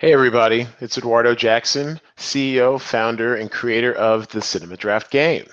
Hey, 0.00 0.14
everybody. 0.14 0.66
It's 0.80 0.96
Eduardo 0.96 1.34
Jackson, 1.34 2.00
CEO, 2.16 2.80
founder, 2.80 3.34
and 3.34 3.50
creator 3.50 3.92
of 3.92 4.28
the 4.28 4.40
Cinema 4.40 4.78
Draft 4.78 5.10
Game. 5.10 5.44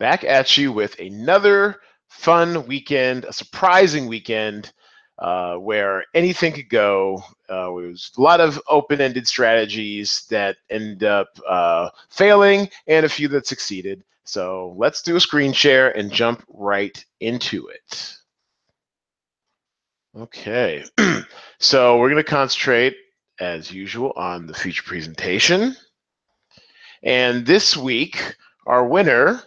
Back 0.00 0.24
at 0.24 0.58
you 0.58 0.72
with 0.72 0.98
another 0.98 1.76
fun 2.08 2.66
weekend, 2.66 3.24
a 3.24 3.32
surprising 3.32 4.08
weekend 4.08 4.72
uh, 5.20 5.54
where 5.58 6.06
anything 6.12 6.54
could 6.54 6.68
go. 6.68 7.22
Uh, 7.48 7.68
it 7.68 7.86
was 7.86 8.10
a 8.18 8.20
lot 8.20 8.40
of 8.40 8.60
open 8.68 9.00
ended 9.00 9.28
strategies 9.28 10.26
that 10.28 10.56
end 10.70 11.04
up 11.04 11.28
uh, 11.48 11.88
failing 12.10 12.68
and 12.88 13.06
a 13.06 13.08
few 13.08 13.28
that 13.28 13.46
succeeded. 13.46 14.02
So 14.24 14.74
let's 14.76 15.02
do 15.02 15.14
a 15.14 15.20
screen 15.20 15.52
share 15.52 15.96
and 15.96 16.10
jump 16.10 16.42
right 16.48 17.04
into 17.20 17.68
it. 17.68 18.16
Okay, 20.16 20.82
so 21.60 21.98
we're 21.98 22.10
going 22.10 22.24
to 22.24 22.28
concentrate 22.28 22.96
as 23.40 23.72
usual, 23.72 24.12
on 24.16 24.46
the 24.46 24.54
feature 24.54 24.82
presentation. 24.82 25.76
And 27.02 27.44
this 27.44 27.76
week, 27.76 28.36
our 28.66 28.86
winner, 28.86 29.42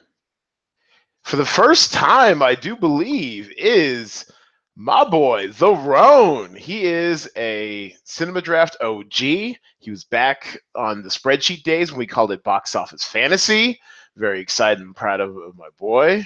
for 1.24 1.38
the 1.38 1.46
first 1.46 1.94
time, 1.94 2.42
I 2.42 2.56
do 2.56 2.76
believe, 2.76 3.52
is 3.58 4.32
my 4.76 5.04
boy, 5.04 5.48
The 5.48 5.74
Roan. 5.74 6.56
He 6.56 6.86
is 6.86 7.28
a 7.36 7.96
Cinema 8.04 8.42
Draft 8.42 8.78
OG. 8.80 9.16
He 9.16 9.58
was 9.88 10.04
back 10.04 10.62
on 10.76 11.02
the 11.02 11.10
spreadsheet 11.10 11.64
days 11.64 11.92
when 11.92 11.98
we 12.00 12.06
called 12.06 12.32
it 12.32 12.44
Box 12.44 12.76
Office 12.76 13.04
Fantasy. 13.04 13.80
Very 14.16 14.40
excited 14.40 14.84
and 14.84 14.96
proud 14.96 15.20
of, 15.20 15.36
of 15.36 15.58
my 15.58 15.70
boy. 15.80 16.26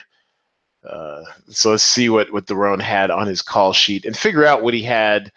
Uh, 0.84 1.23
so 1.49 1.71
let's 1.71 1.84
see 1.84 2.09
what, 2.09 2.32
what 2.34 2.48
The 2.48 2.55
Roan 2.55 2.80
had 2.80 3.09
on 3.09 3.27
his 3.27 3.41
call 3.41 3.71
sheet 3.71 4.05
and 4.05 4.18
figure 4.18 4.46
out 4.46 4.63
what 4.63 4.73
he 4.73 4.84
had 4.84 5.32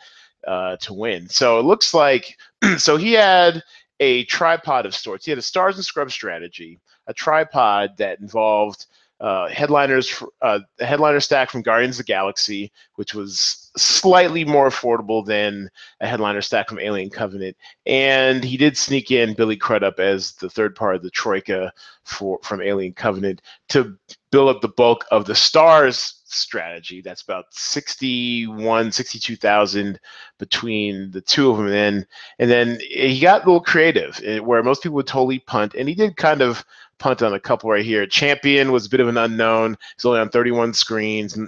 uh, 0.46 0.76
to 0.78 0.94
win. 0.94 1.28
So 1.28 1.58
it 1.58 1.64
looks 1.64 1.94
like 1.94 2.36
so 2.78 2.96
he 2.96 3.12
had 3.12 3.62
a 4.00 4.24
tripod 4.24 4.86
of 4.86 4.94
sorts. 4.94 5.24
He 5.24 5.30
had 5.30 5.38
a 5.38 5.42
stars 5.42 5.76
and 5.76 5.84
scrubs 5.84 6.14
strategy, 6.14 6.80
a 7.06 7.14
tripod 7.14 7.96
that 7.98 8.20
involved 8.20 8.86
uh, 9.20 9.48
headliners, 9.48 10.22
uh, 10.42 10.60
headliner 10.80 11.20
stack 11.20 11.50
from 11.50 11.62
Guardians 11.62 11.98
of 11.98 12.06
the 12.06 12.12
Galaxy, 12.12 12.72
which 12.96 13.14
was 13.14 13.63
slightly 13.76 14.44
more 14.44 14.68
affordable 14.68 15.24
than 15.24 15.70
a 16.00 16.06
headliner 16.06 16.42
stack 16.42 16.68
from 16.68 16.78
Alien 16.78 17.10
Covenant, 17.10 17.56
and 17.86 18.44
he 18.44 18.56
did 18.56 18.76
sneak 18.76 19.10
in 19.10 19.34
Billy 19.34 19.56
Crudup 19.56 19.98
as 19.98 20.32
the 20.32 20.50
third 20.50 20.74
part 20.74 20.96
of 20.96 21.02
the 21.02 21.10
troika 21.10 21.72
for 22.04 22.38
from 22.42 22.62
Alien 22.62 22.92
Covenant 22.92 23.42
to 23.70 23.96
build 24.30 24.54
up 24.54 24.62
the 24.62 24.68
bulk 24.68 25.04
of 25.10 25.24
the 25.24 25.34
stars 25.34 26.22
strategy. 26.24 27.00
That's 27.00 27.22
about 27.22 27.46
61, 27.50 28.92
62,000 28.92 30.00
between 30.38 31.10
the 31.10 31.20
two 31.20 31.50
of 31.50 31.58
them. 31.58 31.66
And 31.66 31.74
then, 31.74 32.06
and 32.38 32.50
then 32.50 32.78
he 32.80 33.20
got 33.20 33.44
a 33.44 33.46
little 33.46 33.60
creative 33.60 34.20
eh, 34.24 34.38
where 34.40 34.62
most 34.62 34.82
people 34.82 34.96
would 34.96 35.06
totally 35.06 35.38
punt. 35.38 35.74
And 35.74 35.88
he 35.88 35.94
did 35.94 36.16
kind 36.16 36.42
of 36.42 36.64
punt 36.98 37.22
on 37.22 37.34
a 37.34 37.40
couple 37.40 37.70
right 37.70 37.84
here. 37.84 38.06
Champion 38.06 38.72
was 38.72 38.86
a 38.86 38.90
bit 38.90 39.00
of 39.00 39.08
an 39.08 39.16
unknown. 39.16 39.76
He's 39.96 40.04
only 40.04 40.20
on 40.20 40.28
31 40.28 40.74
screens, 40.74 41.38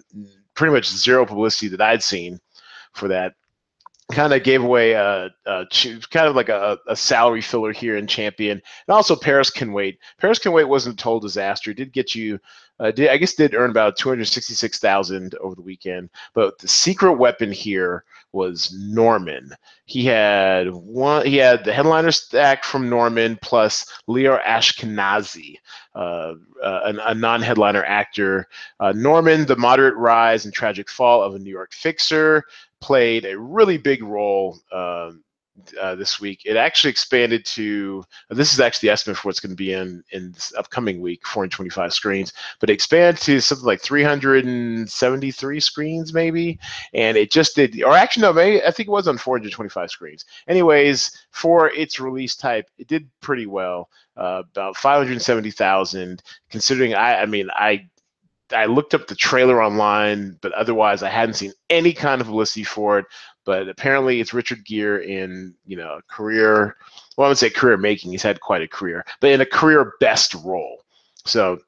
pretty 0.57 0.73
much 0.73 0.89
zero 0.89 1.25
publicity 1.25 1.69
that 1.69 1.81
I'd 1.81 2.03
seen 2.03 2.41
for 2.95 3.09
that 3.09 3.35
kind 4.13 4.33
of 4.33 4.45
gave 4.45 4.63
away 4.63 4.93
a, 4.93 5.31
a, 5.47 5.67
kind 6.11 6.29
of 6.29 6.37
like 6.37 6.49
a, 6.49 6.79
a, 6.87 6.95
salary 6.95 7.41
filler 7.41 7.73
here 7.73 7.97
in 7.97 8.07
champion. 8.07 8.63
And 8.87 8.95
also 8.95 9.17
paris 9.17 9.51
can 9.51 9.73
wait. 9.73 9.99
Paris 10.19 10.39
can 10.39 10.53
wait 10.53 10.65
wasn't 10.65 11.01
a 11.01 11.03
total 11.03 11.21
disaster. 11.21 11.73
It 11.73 11.77
did 11.77 11.93
get 11.93 12.15
you 12.15 12.39
uh, 12.79 12.91
did, 12.91 13.09
i 13.09 13.17
guess 13.17 13.35
did 13.35 13.55
earn 13.55 13.71
about 13.71 13.97
266000 13.97 15.35
over 15.41 15.55
the 15.55 15.63
weekend. 15.63 16.11
But 16.35 16.59
the 16.59 16.69
secret 16.69 17.15
weapon 17.15 17.51
here 17.51 18.05
was 18.33 18.73
norman. 18.79 19.53
He 19.87 20.05
had 20.05 20.71
one 20.71 21.25
he 21.25 21.37
had 21.39 21.65
the 21.65 21.73
headliner 21.73 22.11
stack 22.11 22.65
from 22.65 22.89
norman 22.89 23.39
plus 23.41 23.87
lior 24.09 24.43
ashkenazi 24.45 25.57
uh, 25.95 26.35
uh, 26.63 26.93
a, 26.93 27.11
a 27.11 27.15
non-headliner 27.15 27.85
actor. 27.85 28.47
Uh, 28.79 28.93
norman 28.95 29.47
the 29.47 29.57
moderate 29.57 29.97
rise 29.97 30.45
and 30.45 30.53
tragic 30.53 30.91
fall 30.91 31.23
of 31.23 31.35
a 31.35 31.39
new 31.39 31.51
york 31.51 31.73
fixer 31.73 32.45
played 32.81 33.25
a 33.25 33.39
really 33.39 33.79
big 33.79 34.03
role 34.03 34.59
um, 34.73 35.23
uh, 35.81 35.95
this 35.95 36.21
week. 36.21 36.43
It 36.45 36.57
actually 36.57 36.91
expanded 36.91 37.45
to 37.47 38.05
this 38.31 38.53
is 38.53 38.61
actually 38.61 38.89
the 38.89 38.93
estimate 38.93 39.17
for 39.17 39.29
what's 39.29 39.41
going 39.41 39.51
to 39.51 39.57
be 39.57 39.73
in 39.73 40.03
in 40.11 40.33
this 40.33 40.53
upcoming 40.57 41.01
week, 41.01 41.27
425 41.27 41.93
screens, 41.93 42.33
but 42.61 42.71
it 42.71 42.75
expanded 42.75 43.21
to 43.23 43.41
something 43.41 43.67
like 43.67 43.81
373 43.81 45.61
screens 45.61 46.13
maybe, 46.13 46.59
and 46.95 47.17
it 47.17 47.31
just 47.31 47.57
did. 47.57 47.83
Or 47.83 47.95
actually, 47.95 48.23
no, 48.23 48.33
maybe 48.33 48.63
I 48.63 48.71
think 48.71 48.89
it 48.89 48.93
was 48.93 49.09
on 49.09 49.19
425 49.19 49.91
screens. 49.91 50.25
Anyways, 50.49 51.11
for 51.31 51.71
its 51.71 52.01
release 52.01 52.37
type, 52.37 52.69
it 52.79 52.89
did 52.89 53.09
pretty 53.21 53.47
well. 53.47 53.89
Uh, 54.17 54.43
about 54.51 54.77
570,000. 54.79 56.23
Considering 56.49 56.95
I, 56.95 57.21
I 57.21 57.27
mean, 57.27 57.51
I 57.53 57.87
I 58.53 58.67
looked 58.67 58.95
up 58.95 59.07
the 59.07 59.15
trailer 59.15 59.63
online, 59.63 60.39
but 60.41 60.53
otherwise 60.53 61.03
I 61.03 61.09
hadn't 61.09 61.35
seen 61.35 61.53
any 61.71 61.93
kind 61.93 62.21
of 62.21 62.27
publicity 62.29 62.65
for 62.65 62.99
it. 62.99 63.07
But 63.45 63.69
apparently, 63.69 64.21
it's 64.21 64.35
Richard 64.35 64.65
Gere 64.65 65.07
in 65.07 65.55
you 65.67 65.77
know 65.77 66.01
career. 66.09 66.77
Well, 67.17 67.27
I 67.27 67.29
would 67.29 67.39
say 67.39 67.51
career 67.51 67.77
making. 67.77 68.11
He's 68.11 68.23
had 68.23 68.41
quite 68.41 68.63
a 68.63 68.69
career, 68.69 69.05
but 69.21 69.31
in 69.31 69.41
a 69.41 69.47
career 69.47 69.95
best 70.01 70.35
role. 70.35 70.85
So, 71.25 71.59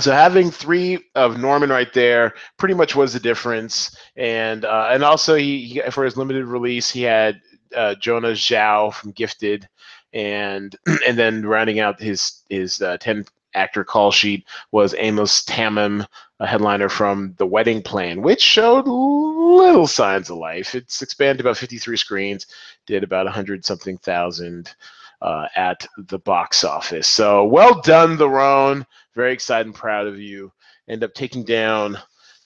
so 0.00 0.12
having 0.12 0.50
three 0.50 0.98
of 1.14 1.40
Norman 1.40 1.70
right 1.70 1.92
there 1.92 2.34
pretty 2.56 2.74
much 2.74 2.96
was 2.96 3.12
the 3.12 3.20
difference. 3.20 3.96
And 4.16 4.64
uh, 4.64 4.88
and 4.90 5.02
also 5.04 5.34
he, 5.34 5.64
he, 5.64 5.90
for 5.90 6.04
his 6.04 6.16
limited 6.16 6.44
release 6.44 6.90
he 6.90 7.02
had 7.02 7.40
uh, 7.74 7.94
Jonah 7.96 8.32
Zhao 8.32 8.92
from 8.92 9.12
Gifted, 9.12 9.68
and 10.12 10.74
and 11.06 11.18
then 11.18 11.44
rounding 11.44 11.80
out 11.80 12.00
his 12.00 12.42
his 12.48 12.80
uh, 12.80 12.96
ten 12.98 13.24
actor 13.54 13.84
call 13.84 14.10
sheet 14.10 14.46
was 14.70 14.94
Amos 14.98 15.44
Tamam, 15.44 16.06
a 16.40 16.46
headliner 16.46 16.88
from 16.88 17.34
The 17.38 17.46
Wedding 17.46 17.82
Plan, 17.82 18.22
which 18.22 18.40
showed 18.40 18.86
little 18.86 19.86
signs 19.86 20.30
of 20.30 20.38
life. 20.38 20.74
It's 20.74 21.02
expanded 21.02 21.40
about 21.40 21.58
53 21.58 21.96
screens, 21.96 22.46
did 22.86 23.04
about 23.04 23.26
100 23.26 23.64
something 23.64 23.98
thousand 23.98 24.74
uh, 25.20 25.46
at 25.54 25.86
the 25.96 26.18
box 26.18 26.64
office. 26.64 27.06
So 27.06 27.44
well 27.44 27.80
done, 27.80 28.16
The 28.16 28.28
Roan. 28.28 28.86
Very 29.14 29.32
excited 29.32 29.66
and 29.66 29.74
proud 29.74 30.06
of 30.06 30.18
you. 30.18 30.52
End 30.88 31.04
up 31.04 31.14
taking 31.14 31.44
down 31.44 31.98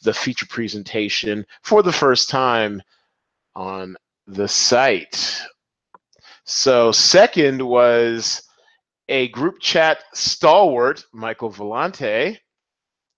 the 0.02 0.12
feature 0.12 0.46
presentation 0.46 1.46
for 1.62 1.82
the 1.82 1.92
first 1.92 2.28
time 2.28 2.82
on 3.54 3.96
the 4.26 4.46
site. 4.46 5.42
So 6.44 6.92
second 6.92 7.62
was 7.62 8.42
a 9.08 9.28
group 9.28 9.60
chat 9.60 10.04
stalwart, 10.12 11.04
Michael 11.12 11.50
Vellante, 11.50 12.38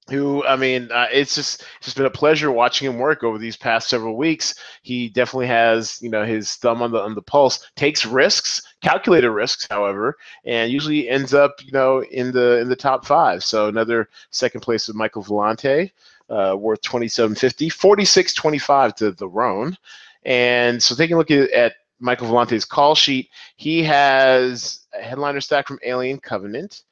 who 0.08 0.44
I 0.44 0.56
mean, 0.56 0.90
uh, 0.90 1.06
it's 1.12 1.34
just 1.34 1.62
it's 1.78 1.86
just 1.86 1.96
been 1.96 2.06
a 2.06 2.10
pleasure 2.10 2.50
watching 2.50 2.90
him 2.90 2.98
work 2.98 3.22
over 3.22 3.38
these 3.38 3.56
past 3.56 3.88
several 3.88 4.16
weeks. 4.16 4.54
He 4.82 5.08
definitely 5.08 5.48
has 5.48 6.00
you 6.00 6.10
know 6.10 6.24
his 6.24 6.54
thumb 6.56 6.82
on 6.82 6.92
the 6.92 7.00
on 7.00 7.14
the 7.14 7.22
pulse. 7.22 7.68
Takes 7.76 8.06
risks, 8.06 8.62
calculated 8.82 9.30
risks, 9.30 9.66
however, 9.70 10.16
and 10.44 10.72
usually 10.72 11.08
ends 11.08 11.34
up 11.34 11.56
you 11.62 11.72
know 11.72 12.02
in 12.04 12.32
the 12.32 12.58
in 12.58 12.68
the 12.68 12.76
top 12.76 13.04
five. 13.04 13.44
So 13.44 13.68
another 13.68 14.08
second 14.30 14.62
place 14.62 14.88
with 14.88 14.96
Michael 14.96 15.22
Vellante, 15.22 15.90
uh, 16.30 16.56
worth 16.58 16.80
twenty 16.82 17.08
seven 17.08 17.34
fifty, 17.34 17.68
forty 17.68 18.04
six 18.04 18.32
twenty 18.32 18.58
five 18.58 18.94
to 18.96 19.12
the 19.12 19.28
Roan. 19.28 19.76
And 20.24 20.82
so 20.82 20.94
taking 20.94 21.14
a 21.14 21.18
look 21.18 21.30
at, 21.30 21.50
at 21.50 21.74
Michael 22.00 22.28
Vellante's 22.28 22.64
call 22.64 22.94
sheet, 22.94 23.30
he 23.56 23.82
has 23.84 24.86
a 24.98 25.02
headliner 25.02 25.40
stack 25.40 25.66
from 25.66 25.78
Alien 25.84 26.18
Covenant. 26.18 26.82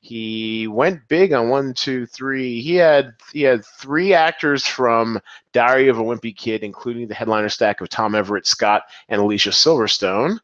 He 0.00 0.68
went 0.68 1.08
big 1.08 1.32
on 1.32 1.48
one, 1.48 1.74
two, 1.74 2.06
three. 2.06 2.60
He 2.60 2.76
had 2.76 3.14
he 3.32 3.42
had 3.42 3.64
three 3.64 4.14
actors 4.14 4.64
from 4.64 5.20
Diary 5.52 5.88
of 5.88 5.98
a 5.98 6.02
Wimpy 6.02 6.36
Kid, 6.36 6.62
including 6.62 7.08
the 7.08 7.14
headliner 7.14 7.48
stack 7.48 7.80
of 7.80 7.88
Tom 7.88 8.14
Everett 8.14 8.46
Scott 8.46 8.84
and 9.08 9.20
Alicia 9.20 9.50
Silverstone. 9.50 10.38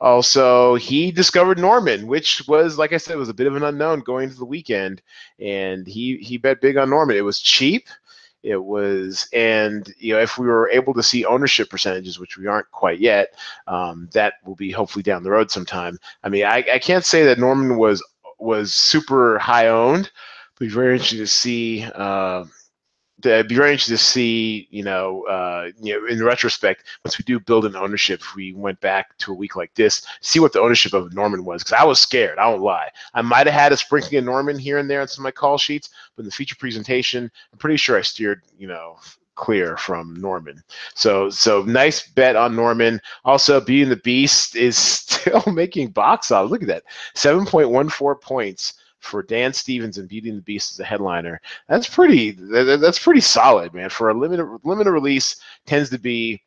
Also, 0.00 0.74
he 0.74 1.10
discovered 1.10 1.58
Norman, 1.58 2.06
which 2.06 2.46
was, 2.48 2.78
like 2.78 2.92
I 2.92 2.98
said, 2.98 3.16
was 3.16 3.28
a 3.28 3.34
bit 3.34 3.46
of 3.46 3.56
an 3.56 3.62
unknown 3.62 4.00
going 4.00 4.24
into 4.24 4.36
the 4.36 4.44
weekend, 4.44 5.00
and 5.38 5.86
he 5.86 6.16
he 6.16 6.36
bet 6.36 6.60
big 6.60 6.76
on 6.76 6.90
Norman. 6.90 7.16
It 7.16 7.24
was 7.24 7.40
cheap. 7.40 7.88
It 8.46 8.62
was, 8.64 9.28
and 9.32 9.92
you 9.98 10.14
know, 10.14 10.20
if 10.20 10.38
we 10.38 10.46
were 10.46 10.70
able 10.70 10.94
to 10.94 11.02
see 11.02 11.24
ownership 11.24 11.68
percentages, 11.68 12.20
which 12.20 12.38
we 12.38 12.46
aren't 12.46 12.70
quite 12.70 13.00
yet, 13.00 13.34
um, 13.66 14.08
that 14.12 14.34
will 14.44 14.54
be 14.54 14.70
hopefully 14.70 15.02
down 15.02 15.24
the 15.24 15.32
road 15.32 15.50
sometime. 15.50 15.98
I 16.22 16.28
mean, 16.28 16.44
I, 16.44 16.64
I 16.74 16.78
can't 16.78 17.04
say 17.04 17.24
that 17.24 17.40
Norman 17.40 17.76
was 17.76 18.04
was 18.38 18.72
super 18.72 19.36
high 19.40 19.66
owned, 19.66 20.12
but 20.60 20.68
very 20.68 20.92
interesting 20.92 21.18
to 21.18 21.26
see. 21.26 21.84
Uh, 21.92 22.44
it'd 23.26 23.48
be 23.48 23.54
very 23.54 23.72
interesting 23.72 23.96
to 23.96 24.02
see, 24.02 24.68
you 24.70 24.82
know, 24.82 25.24
uh, 25.26 25.70
you 25.80 25.94
know, 25.94 26.06
in 26.06 26.22
retrospect, 26.22 26.84
once 27.04 27.18
we 27.18 27.24
do 27.24 27.38
build 27.40 27.64
an 27.64 27.76
ownership, 27.76 28.20
if 28.20 28.34
we 28.34 28.52
went 28.52 28.80
back 28.80 29.16
to 29.18 29.32
a 29.32 29.34
week 29.34 29.56
like 29.56 29.74
this, 29.74 30.06
see 30.20 30.40
what 30.40 30.52
the 30.52 30.60
ownership 30.60 30.92
of 30.92 31.14
Norman 31.14 31.44
was, 31.44 31.62
because 31.62 31.78
I 31.78 31.84
was 31.84 32.00
scared. 32.00 32.38
I 32.38 32.48
won't 32.48 32.62
lie. 32.62 32.90
I 33.14 33.22
might 33.22 33.46
have 33.46 33.54
had 33.54 33.72
a 33.72 33.76
sprinkling 33.76 34.18
of 34.18 34.24
Norman 34.24 34.58
here 34.58 34.78
and 34.78 34.88
there 34.88 35.00
on 35.00 35.08
some 35.08 35.22
of 35.22 35.24
my 35.24 35.30
call 35.32 35.58
sheets, 35.58 35.90
but 36.14 36.22
in 36.22 36.26
the 36.26 36.32
feature 36.32 36.56
presentation, 36.56 37.30
I'm 37.52 37.58
pretty 37.58 37.76
sure 37.76 37.98
I 37.98 38.02
steered, 38.02 38.42
you 38.58 38.68
know, 38.68 38.98
clear 39.34 39.76
from 39.76 40.14
Norman. 40.14 40.62
So 40.94 41.30
so 41.30 41.62
nice 41.62 42.08
bet 42.08 42.36
on 42.36 42.56
Norman. 42.56 43.00
Also, 43.24 43.60
Beauty 43.60 43.82
and 43.82 43.92
the 43.92 43.96
Beast 43.96 44.56
is 44.56 44.76
still 44.78 45.44
making 45.52 45.90
box 45.90 46.30
office. 46.30 46.50
Look 46.50 46.62
at 46.62 46.68
that, 46.68 46.84
seven 47.14 47.46
point 47.46 47.70
one 47.70 47.88
four 47.88 48.16
points 48.16 48.74
for 49.00 49.22
Dan 49.22 49.52
Stevens 49.52 49.98
and 49.98 50.08
Beauty 50.08 50.30
and 50.30 50.38
the 50.38 50.42
Beast 50.42 50.72
as 50.72 50.80
a 50.80 50.84
headliner. 50.84 51.40
That's 51.68 51.88
pretty. 51.88 52.32
That's 52.32 52.98
pretty 52.98 53.20
solid, 53.20 53.74
man. 53.74 53.90
For 53.90 54.10
a 54.10 54.14
limited 54.14 54.46
limited 54.64 54.90
release, 54.90 55.36
tends 55.66 55.90
to 55.90 55.98
be 55.98 56.42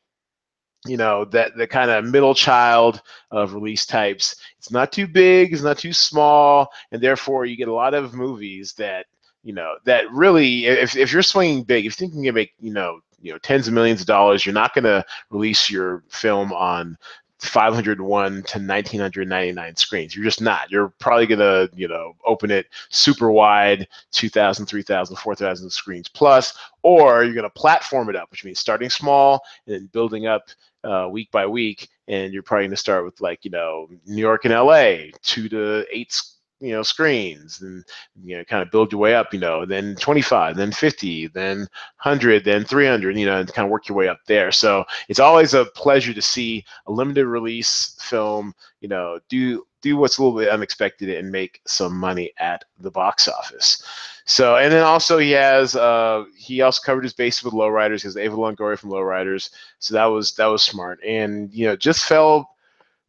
you 0.86 0.98
know 0.98 1.26
that 1.26 1.56
the 1.58 1.68
kind 1.68 1.92
of 1.92 2.06
middle 2.06 2.34
child 2.34 3.02
of 3.32 3.54
release 3.54 3.86
types 3.86 4.38
it's 4.58 4.72
not 4.72 4.92
too 4.92 5.08
big 5.08 5.52
it's 5.52 5.62
not 5.62 5.78
too 5.78 5.92
small 5.92 6.70
and 6.92 7.02
therefore 7.02 7.46
you 7.46 7.58
get 7.58 7.68
a 7.68 7.74
lot 7.74 7.94
of 7.94 8.14
movies 8.14 8.74
that 8.74 9.06
you 9.44 9.54
know 9.54 9.76
that 9.84 10.10
really 10.12 10.68
if, 10.68 10.96
if 10.96 11.12
you're 11.12 11.22
swinging 11.22 11.64
big 11.64 11.86
if 11.86 12.00
you 12.00 12.08
think 12.08 12.14
you 12.14 12.24
can 12.24 12.34
make 12.34 12.54
you 12.60 12.72
know 12.72 13.00
you 13.22 13.32
know 13.32 13.38
tens 13.40 13.68
of 13.68 13.74
millions 13.74 14.00
of 14.00 14.08
dollars 14.08 14.46
you're 14.46 14.54
not 14.54 14.74
going 14.74 14.84
to 14.86 15.04
release 15.32 15.70
your 15.70 16.04
film 16.08 16.54
on 16.54 16.98
501 17.40 18.32
to 18.32 18.38
1999 18.38 19.76
screens. 19.76 20.16
You're 20.16 20.26
just 20.26 20.42
not. 20.42 20.70
You're 20.70 20.94
probably 21.00 21.26
going 21.26 21.40
to 21.40 21.70
you 21.74 21.88
know 21.88 22.16
open 22.26 22.52
it 22.52 22.68
super 22.90 23.32
wide 23.32 23.88
2000 24.12 24.66
3000 24.66 25.16
4000 25.16 25.70
screens 25.70 26.08
plus 26.08 26.58
or 26.84 27.24
you're 27.24 27.34
going 27.34 27.44
to 27.44 27.50
platform 27.50 28.10
it 28.10 28.16
up 28.16 28.30
which 28.32 28.44
means 28.44 28.60
starting 28.60 28.90
small 28.90 29.42
and 29.66 29.76
then 29.76 29.86
building 29.88 30.28
up 30.28 30.50
uh, 30.84 31.08
week 31.10 31.32
by 31.32 31.46
week 31.46 31.90
and 32.08 32.34
you're 32.34 32.44
probably 32.44 32.64
going 32.64 32.72
to 32.72 32.78
start 32.78 33.06
with 33.06 33.20
like 33.22 33.44
you 33.44 33.52
know 33.52 33.88
new 34.06 34.22
york 34.22 34.46
and 34.46 34.54
la 34.54 34.96
two 35.22 35.50
to 35.50 35.86
eight 35.92 36.22
you 36.60 36.72
know 36.72 36.84
screens 36.84 37.62
and 37.62 37.84
you 38.24 38.38
know 38.38 38.44
kind 38.44 38.62
of 38.62 38.72
build 38.72 38.92
your 38.92 39.00
way 39.00 39.16
up 39.16 39.34
you 39.34 39.40
know 39.40 39.66
then 39.66 39.96
25 39.96 40.56
then 40.56 40.72
50 40.72 41.28
then 41.28 41.60
100 41.60 42.44
then 42.44 42.64
300 42.64 43.18
you 43.18 43.26
know 43.26 43.40
and 43.40 43.54
kind 43.54 43.66
of 43.66 43.72
work 43.72 43.88
your 43.88 43.98
way 43.98 44.08
up 44.08 44.20
there. 44.28 44.52
So 44.52 44.84
it's 45.08 45.20
always 45.20 45.54
a 45.54 45.66
pleasure 45.66 46.14
to 46.14 46.22
see 46.22 46.66
a 46.88 46.92
limited 46.92 47.26
release 47.26 47.96
film 48.00 48.54
you 48.82 48.90
know 48.90 49.20
do 49.30 49.66
do 49.82 49.96
what's 49.96 50.18
a 50.18 50.24
little 50.24 50.38
bit 50.38 50.50
unexpected 50.50 51.10
and 51.10 51.32
make 51.32 51.62
some 51.66 51.98
money 51.98 52.32
at 52.38 52.66
the 52.80 52.92
box 52.92 53.28
office. 53.28 53.82
So 54.26 54.58
and 54.58 54.72
then 54.72 54.84
also 54.84 55.18
he 55.18 55.32
has 55.32 55.76
uh 55.76 56.26
he 56.38 56.62
also 56.62 56.82
covered 56.86 57.04
his 57.04 57.14
base 57.14 57.44
with 57.44 57.54
lowriders. 57.54 57.98
Because 57.98 58.18
ava 58.18 58.36
longoria 58.36 58.78
from 58.78 58.92
lowriders. 58.92 59.50
So 59.80 59.94
that 59.94 60.06
was 60.06 60.34
that 60.36 60.48
was 60.48 60.64
smart. 60.64 61.00
And 61.06 61.54
you 61.54 61.66
know 61.68 61.76
just 61.76 62.06
fell 62.06 62.56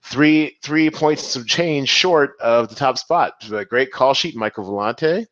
three 0.03 0.57
three 0.63 0.91
points 0.91 1.37
of 1.37 1.47
change 1.47 1.89
short 1.89 2.37
of 2.41 2.69
the 2.69 2.75
top 2.75 2.99
spot. 2.99 3.45
A 3.53 3.65
great 3.65 3.93
call 3.93 4.15
sheet, 4.15 4.37
Michael 4.37 4.65
Vellante. 4.65 5.27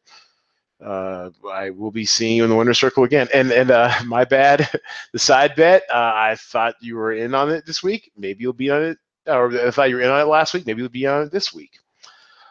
Uh, 0.84 1.30
I 1.50 1.70
will 1.70 1.90
be 1.90 2.04
seeing 2.04 2.36
you 2.36 2.44
in 2.44 2.50
the 2.50 2.56
winner's 2.56 2.78
circle 2.78 3.04
again. 3.04 3.28
And 3.34 3.50
and 3.50 3.70
uh, 3.70 3.92
my 4.06 4.24
bad, 4.24 4.68
the 5.12 5.18
side 5.18 5.54
bet. 5.56 5.82
Uh, 5.92 6.12
I 6.14 6.36
thought 6.38 6.74
you 6.80 6.96
were 6.96 7.12
in 7.12 7.34
on 7.34 7.50
it 7.50 7.66
this 7.66 7.82
week. 7.82 8.10
Maybe 8.16 8.42
you'll 8.42 8.52
be 8.52 8.70
on 8.70 8.82
it. 8.82 8.98
Or 9.26 9.50
I 9.66 9.70
thought 9.70 9.90
you 9.90 9.96
were 9.96 10.02
in 10.02 10.10
on 10.10 10.20
it 10.20 10.24
last 10.24 10.54
week. 10.54 10.66
Maybe 10.66 10.80
you'll 10.80 10.88
be 10.88 11.06
on 11.06 11.22
it 11.22 11.32
this 11.32 11.52
week. 11.52 11.78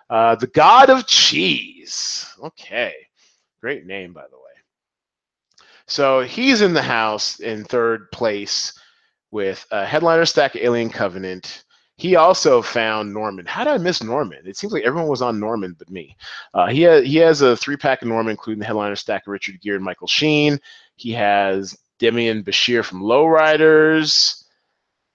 Uh, 0.10 0.36
the 0.36 0.48
God 0.48 0.90
of 0.90 1.08
Cheese. 1.08 2.26
Okay, 2.42 2.94
great 3.60 3.86
name 3.86 4.14
by 4.14 4.26
the 4.30 4.38
way. 4.38 4.44
So 5.88 6.22
he's 6.22 6.62
in 6.62 6.74
the 6.74 6.82
house 6.82 7.40
in 7.40 7.64
third 7.64 8.12
place 8.12 8.78
with 9.32 9.66
a 9.72 9.86
headliner 9.86 10.26
stack 10.26 10.56
Alien 10.56 10.90
Covenant 10.90 11.64
he 11.98 12.16
also 12.16 12.62
found 12.62 13.12
Norman. 13.12 13.46
How 13.46 13.64
did 13.64 13.74
I 13.74 13.78
miss 13.78 14.04
Norman? 14.04 14.40
It 14.46 14.56
seems 14.56 14.72
like 14.72 14.84
everyone 14.84 15.10
was 15.10 15.24
on 15.24 15.40
Norman 15.40 15.76
but 15.78 15.90
me. 15.90 16.16
Uh, 16.54 16.68
he, 16.68 16.84
has, 16.84 17.04
he 17.04 17.18
has 17.18 17.42
a 17.42 17.58
three 17.58 17.76
pack 17.76 18.04
of 18.04 18.08
Norman, 18.08 18.32
including 18.32 18.60
the 18.60 18.66
headliner 18.66 18.96
stack 18.96 19.24
of 19.26 19.32
Richard 19.32 19.60
Gere 19.62 19.76
and 19.76 19.84
Michael 19.84 20.08
Sheen. 20.08 20.60
He 20.96 21.12
has 21.14 21.76
Demian 22.00 22.44
Bichir 22.44 22.86
from 22.86 23.02
Lowriders, 23.02 24.44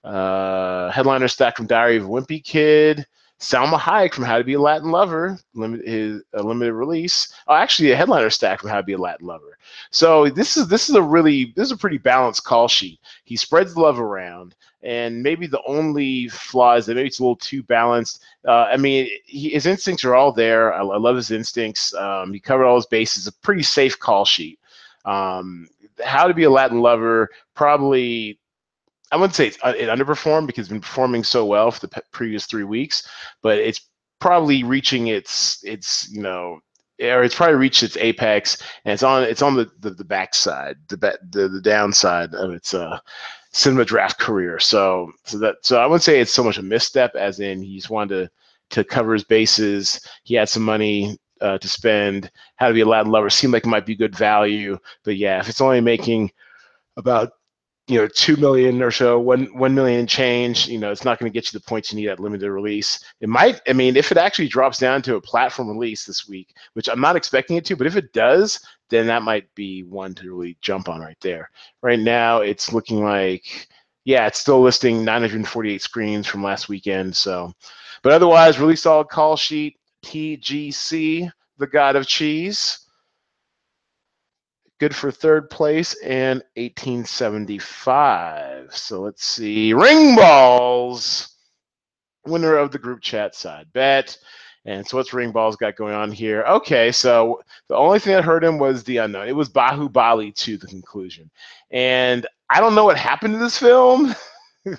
uh, 0.03 0.91
headliner 0.91 1.29
stack 1.29 1.55
from 1.55 1.67
Diary 1.67 1.97
of 1.97 2.03
Wimpy 2.03 2.43
Kid, 2.43 3.07
Salma 3.39 3.77
Hayek 3.77 4.13
from 4.13 4.23
How 4.23 4.37
to 4.37 4.43
Be 4.43 4.53
a 4.53 4.61
Latin 4.61 4.89
Lover, 4.89 5.37
limited 5.53 5.87
his 5.87 6.21
a 6.33 6.41
limited 6.41 6.73
release. 6.73 7.33
Oh, 7.47 7.55
actually, 7.55 7.91
a 7.91 7.95
headliner 7.95 8.29
stack 8.29 8.61
from 8.61 8.69
How 8.69 8.77
to 8.77 8.83
Be 8.83 8.93
a 8.93 8.97
Latin 8.97 9.27
Lover. 9.27 9.57
So 9.91 10.29
this 10.29 10.55
is 10.55 10.67
this 10.67 10.89
is 10.89 10.95
a 10.95 11.01
really 11.01 11.53
this 11.55 11.65
is 11.65 11.71
a 11.73 11.77
pretty 11.77 11.97
balanced 11.97 12.45
call 12.45 12.67
sheet. 12.67 12.99
He 13.25 13.35
spreads 13.35 13.75
love 13.75 13.99
around, 13.99 14.55
and 14.81 15.21
maybe 15.21 15.45
the 15.47 15.61
only 15.67 16.29
flaw 16.29 16.75
is 16.75 16.85
that 16.85 16.95
maybe 16.95 17.07
it's 17.07 17.19
a 17.19 17.23
little 17.23 17.35
too 17.35 17.63
balanced. 17.63 18.23
Uh, 18.47 18.67
I 18.71 18.77
mean, 18.77 19.09
he, 19.25 19.49
his 19.49 19.65
instincts 19.65 20.05
are 20.05 20.15
all 20.15 20.31
there. 20.31 20.73
I, 20.73 20.79
I 20.79 20.97
love 20.97 21.15
his 21.15 21.31
instincts. 21.31 21.93
Um, 21.95 22.31
he 22.33 22.39
covered 22.39 22.65
all 22.65 22.75
his 22.75 22.85
bases. 22.85 23.27
A 23.27 23.31
pretty 23.31 23.63
safe 23.63 23.99
call 23.99 24.25
sheet. 24.25 24.59
Um, 25.05 25.67
how 26.03 26.27
to 26.27 26.33
Be 26.33 26.43
a 26.43 26.49
Latin 26.49 26.79
Lover 26.79 27.29
probably 27.55 28.39
I 29.13 29.15
wouldn't 29.15 29.35
say 29.35 29.51
uh, 29.61 29.73
it 29.77 29.89
underperformed 29.89 30.47
because 30.47 30.61
it's 30.63 30.71
been 30.71 30.81
performing 30.81 31.23
so 31.23 31.45
well 31.45 31.69
for 31.69 31.85
the 31.85 32.01
previous 32.11 32.47
three 32.47 32.63
weeks, 32.63 33.07
but 33.43 33.59
it's 33.59 33.81
probably 34.19 34.63
reaching 34.63 35.07
its 35.07 35.63
its 35.63 36.09
you 36.09 36.21
know 36.21 36.59
or 36.99 37.23
it's 37.23 37.35
probably 37.35 37.55
reached 37.55 37.83
its 37.83 37.97
apex 37.97 38.57
and 38.85 38.93
it's 38.93 39.03
on 39.03 39.21
it's 39.23 39.43
on 39.43 39.55
the 39.55 39.69
the, 39.81 39.91
the 39.91 40.03
backside 40.03 40.77
the, 40.87 40.97
the 41.29 41.47
the 41.47 41.61
downside 41.61 42.33
of 42.33 42.51
its 42.51 42.73
uh 42.73 42.97
cinema 43.51 43.85
draft 43.85 44.19
career. 44.19 44.59
So 44.59 45.11
so 45.25 45.37
that 45.37 45.57
so 45.61 45.79
i 45.79 45.85
wouldn't 45.85 46.01
say 46.01 46.19
it's 46.19 46.33
so 46.33 46.43
much 46.43 46.57
a 46.57 46.63
misstep 46.63 47.15
as 47.15 47.39
in 47.39 47.61
he's 47.61 47.91
wanted 47.91 48.25
to 48.25 48.31
to 48.71 48.83
cover 48.83 49.13
his 49.13 49.23
bases. 49.23 50.07
He 50.23 50.33
had 50.33 50.49
some 50.49 50.63
money 50.63 51.19
uh, 51.41 51.59
to 51.59 51.69
spend. 51.69 52.31
How 52.55 52.69
to 52.69 52.73
be 52.73 52.81
a 52.81 52.85
latin 52.87 53.11
lover 53.11 53.29
seemed 53.29 53.53
like 53.53 53.65
it 53.65 53.69
might 53.69 53.85
be 53.85 53.95
good 53.95 54.15
value 54.15 54.79
but 55.03 55.17
yeah 55.17 55.39
if 55.39 55.49
it's 55.49 55.61
only 55.61 55.81
making 55.81 56.31
about 56.97 57.33
you 57.87 57.99
know, 57.99 58.07
two 58.07 58.37
million 58.37 58.81
or 58.81 58.91
so, 58.91 59.19
one 59.19 59.45
one 59.57 59.75
million 59.75 60.07
change, 60.07 60.67
you 60.67 60.77
know, 60.77 60.91
it's 60.91 61.03
not 61.03 61.19
going 61.19 61.29
to 61.29 61.33
get 61.33 61.51
you 61.51 61.59
the 61.59 61.65
points 61.65 61.91
you 61.91 61.99
need 61.99 62.07
at 62.07 62.19
limited 62.19 62.49
release. 62.49 63.03
It 63.19 63.27
might, 63.27 63.59
I 63.67 63.73
mean, 63.73 63.97
if 63.97 64.11
it 64.11 64.17
actually 64.17 64.47
drops 64.47 64.77
down 64.77 65.01
to 65.03 65.15
a 65.15 65.21
platform 65.21 65.67
release 65.69 66.05
this 66.05 66.27
week, 66.27 66.53
which 66.73 66.87
I'm 66.87 67.01
not 67.01 67.17
expecting 67.17 67.57
it 67.57 67.65
to, 67.65 67.75
but 67.75 67.87
if 67.87 67.97
it 67.97 68.13
does, 68.13 68.59
then 68.89 69.07
that 69.07 69.23
might 69.23 69.53
be 69.53 69.83
one 69.83 70.15
to 70.15 70.33
really 70.33 70.57
jump 70.61 70.87
on 70.87 71.01
right 71.01 71.17
there. 71.21 71.49
Right 71.81 71.99
now, 71.99 72.37
it's 72.39 72.71
looking 72.71 73.03
like, 73.03 73.67
yeah, 74.05 74.27
it's 74.27 74.39
still 74.39 74.61
listing 74.61 75.03
948 75.03 75.81
screens 75.81 76.25
from 76.25 76.43
last 76.43 76.69
weekend. 76.69 77.15
So, 77.15 77.51
but 78.01 78.13
otherwise, 78.13 78.59
really 78.59 78.77
solid 78.77 79.09
call 79.09 79.35
sheet. 79.35 79.77
TGC, 80.05 81.29
the 81.57 81.67
God 81.67 81.95
of 81.95 82.07
Cheese 82.07 82.82
good 84.83 84.93
for 84.93 85.11
third 85.11 85.49
place 85.49 85.95
and 86.03 86.43
1875. 86.57 88.75
So 88.75 88.99
let's 88.99 89.25
see. 89.25 89.71
Ring 89.71 90.13
balls, 90.13 91.37
winner 92.27 92.57
of 92.57 92.71
the 92.71 92.79
group 92.79 92.99
chat 92.99 93.33
side 93.33 93.67
bet. 93.71 94.17
And 94.65 94.85
so 94.85 94.97
what's 94.97 95.13
Ring 95.13 95.31
Balls 95.31 95.55
got 95.55 95.77
going 95.77 95.93
on 95.93 96.11
here? 96.11 96.43
Okay, 96.43 96.91
so 96.91 97.41
the 97.69 97.77
only 97.77 97.99
thing 97.99 98.11
that 98.11 98.25
hurt 98.25 98.43
him 98.43 98.57
was 98.57 98.83
the 98.83 98.97
unknown. 98.97 99.29
It 99.29 99.35
was 99.37 99.47
Bahubali 99.47 100.35
2 100.35 100.57
the 100.57 100.67
conclusion. 100.67 101.31
And 101.71 102.27
I 102.49 102.59
don't 102.59 102.75
know 102.75 102.83
what 102.83 102.97
happened 102.97 103.35
to 103.35 103.39
this 103.39 103.57
film. 103.57 104.13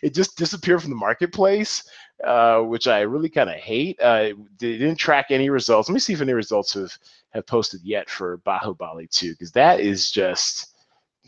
it 0.00 0.14
just 0.14 0.38
disappeared 0.38 0.80
from 0.80 0.90
the 0.90 0.96
marketplace, 0.96 1.82
uh, 2.24 2.60
which 2.60 2.86
I 2.86 3.00
really 3.00 3.28
kind 3.28 3.50
of 3.50 3.56
hate. 3.56 4.00
Uh, 4.00 4.30
they 4.58 4.78
didn't 4.78 4.96
track 4.96 5.26
any 5.30 5.50
results. 5.50 5.88
Let 5.88 5.94
me 5.94 6.00
see 6.00 6.12
if 6.12 6.20
any 6.20 6.32
results 6.32 6.74
have 6.74 6.92
have 7.30 7.46
posted 7.46 7.80
yet 7.82 8.10
for 8.10 8.38
Bahubali 8.38 9.08
2 9.10 9.32
because 9.32 9.52
that 9.52 9.80
is 9.80 10.10
just 10.10 10.74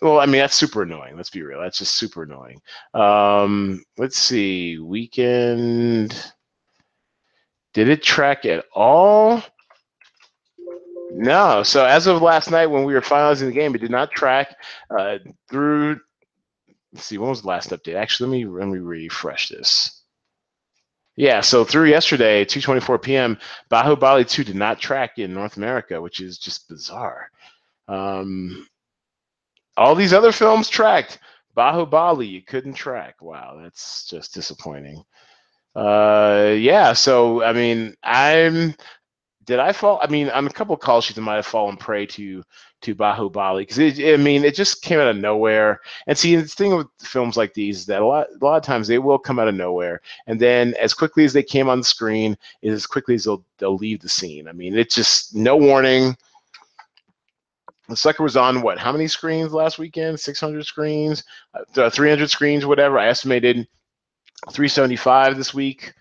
well, 0.02 0.18
I 0.18 0.26
mean 0.26 0.40
that's 0.40 0.56
super 0.56 0.82
annoying. 0.82 1.16
Let's 1.16 1.30
be 1.30 1.42
real. 1.42 1.61
That's 1.61 1.78
just 1.78 1.94
super 1.94 2.25
annoying. 2.25 2.61
Um, 2.92 3.84
let's 3.99 4.18
see. 4.18 4.78
Weekend. 4.78 6.32
Did 7.72 7.88
it 7.88 8.02
track 8.02 8.44
at 8.44 8.64
all? 8.75 9.42
No. 11.12 11.62
So 11.62 11.84
as 11.84 12.08
of 12.08 12.20
last 12.20 12.50
night, 12.50 12.66
when 12.66 12.84
we 12.84 12.94
were 12.94 13.00
finalizing 13.00 13.46
the 13.46 13.52
game, 13.52 13.75
it 13.76 13.80
did 13.80 13.92
not 13.92 14.11
track 14.11 14.56
uh, 14.90 15.18
through. 15.49 16.00
Let's 16.92 17.04
see. 17.06 17.18
When 17.18 17.30
was 17.30 17.42
the 17.42 17.49
last 17.49 17.70
update? 17.70 17.94
Actually, 17.94 18.28
let 18.28 18.37
me 18.50 18.61
let 18.61 18.68
me 18.68 18.78
refresh 18.80 19.50
this. 19.50 20.01
Yeah, 21.16 21.40
so 21.42 21.64
through 21.64 21.87
yesterday, 21.90 22.45
2:24 22.45 23.02
p.m., 23.02 23.38
Bahubali 23.71 24.28
2 24.28 24.45
did 24.45 24.57
not 24.57 24.81
track 24.81 25.19
in 25.19 25.35
North 25.35 25.57
America, 25.59 26.00
which 26.00 26.21
is 26.21 26.38
just 26.38 26.69
bizarre. 26.69 27.28
Um, 27.88 28.66
all 29.76 29.95
these 29.95 30.12
other 30.14 30.33
films 30.33 30.69
tracked. 30.69 31.19
Bahubali, 31.57 32.28
you 32.31 32.42
couldn't 32.42 32.75
track. 32.75 33.21
Wow, 33.21 33.59
that's 33.62 34.07
just 34.09 34.33
disappointing. 34.35 35.02
Uh, 35.75 36.54
yeah, 36.59 36.92
so 36.95 37.42
I 37.42 37.52
mean, 37.52 37.95
I'm 38.02 38.75
did 39.52 39.61
I 39.61 39.73
fall? 39.73 40.00
I 40.02 40.06
mean, 40.06 40.30
on 40.30 40.47
a 40.47 40.50
couple 40.50 40.75
of 40.75 40.80
call 40.80 41.02
sheets, 41.02 41.18
I 41.18 41.23
might 41.23 41.37
have 41.37 41.44
fallen 41.47 41.76
prey 41.76 42.06
to 42.06 42.42
to 42.80 42.94
Bahubali 42.94 43.61
because 43.61 43.78
I 43.78 44.16
mean, 44.16 44.44
it 44.44 44.54
just 44.54 44.80
came 44.80 44.99
out 44.99 45.09
of 45.09 45.16
nowhere. 45.18 45.82
And 46.06 46.16
see, 46.16 46.35
the 46.37 46.49
thing 46.49 46.75
with 46.75 46.87
films 47.02 47.37
like 47.37 47.52
these 47.52 47.80
is 47.80 47.87
that 47.87 48.00
a 48.00 48.06
lot 48.06 48.28
a 48.28 48.42
lot 48.42 48.56
of 48.56 48.62
times 48.62 48.88
they 48.88 48.99
will 48.99 49.18
come 49.18 49.38
out 49.38 49.49
of 49.49 49.54
nowhere, 49.54 50.00
and 50.26 50.40
then 50.40 50.75
as 50.80 50.94
quickly 50.94 51.26
as 51.26 51.35
they 51.35 51.42
came 51.42 51.68
on 51.68 51.78
the 51.78 51.85
screen, 51.85 52.35
is 52.62 52.73
as 52.73 52.87
quickly 52.87 53.14
as 53.14 53.25
they'll 53.25 53.44
they'll 53.59 53.76
leave 53.76 54.00
the 54.00 54.09
scene. 54.09 54.49
I 54.49 54.52
mean, 54.52 54.75
it's 54.78 54.94
just 54.94 55.35
no 55.35 55.54
warning. 55.54 56.16
the 57.90 57.97
sucker 57.97 58.23
was 58.23 58.38
on 58.38 58.62
what? 58.62 58.78
How 58.78 58.90
many 58.90 59.06
screens 59.06 59.52
last 59.52 59.78
weekend? 59.78 60.18
600 60.18 60.64
screens, 60.64 61.25
uh, 61.76 61.90
300 61.90 62.30
screens, 62.30 62.64
whatever. 62.64 62.99
I 62.99 63.09
estimated 63.09 63.68
375 64.50 65.37
this 65.37 65.52
week 65.52 65.92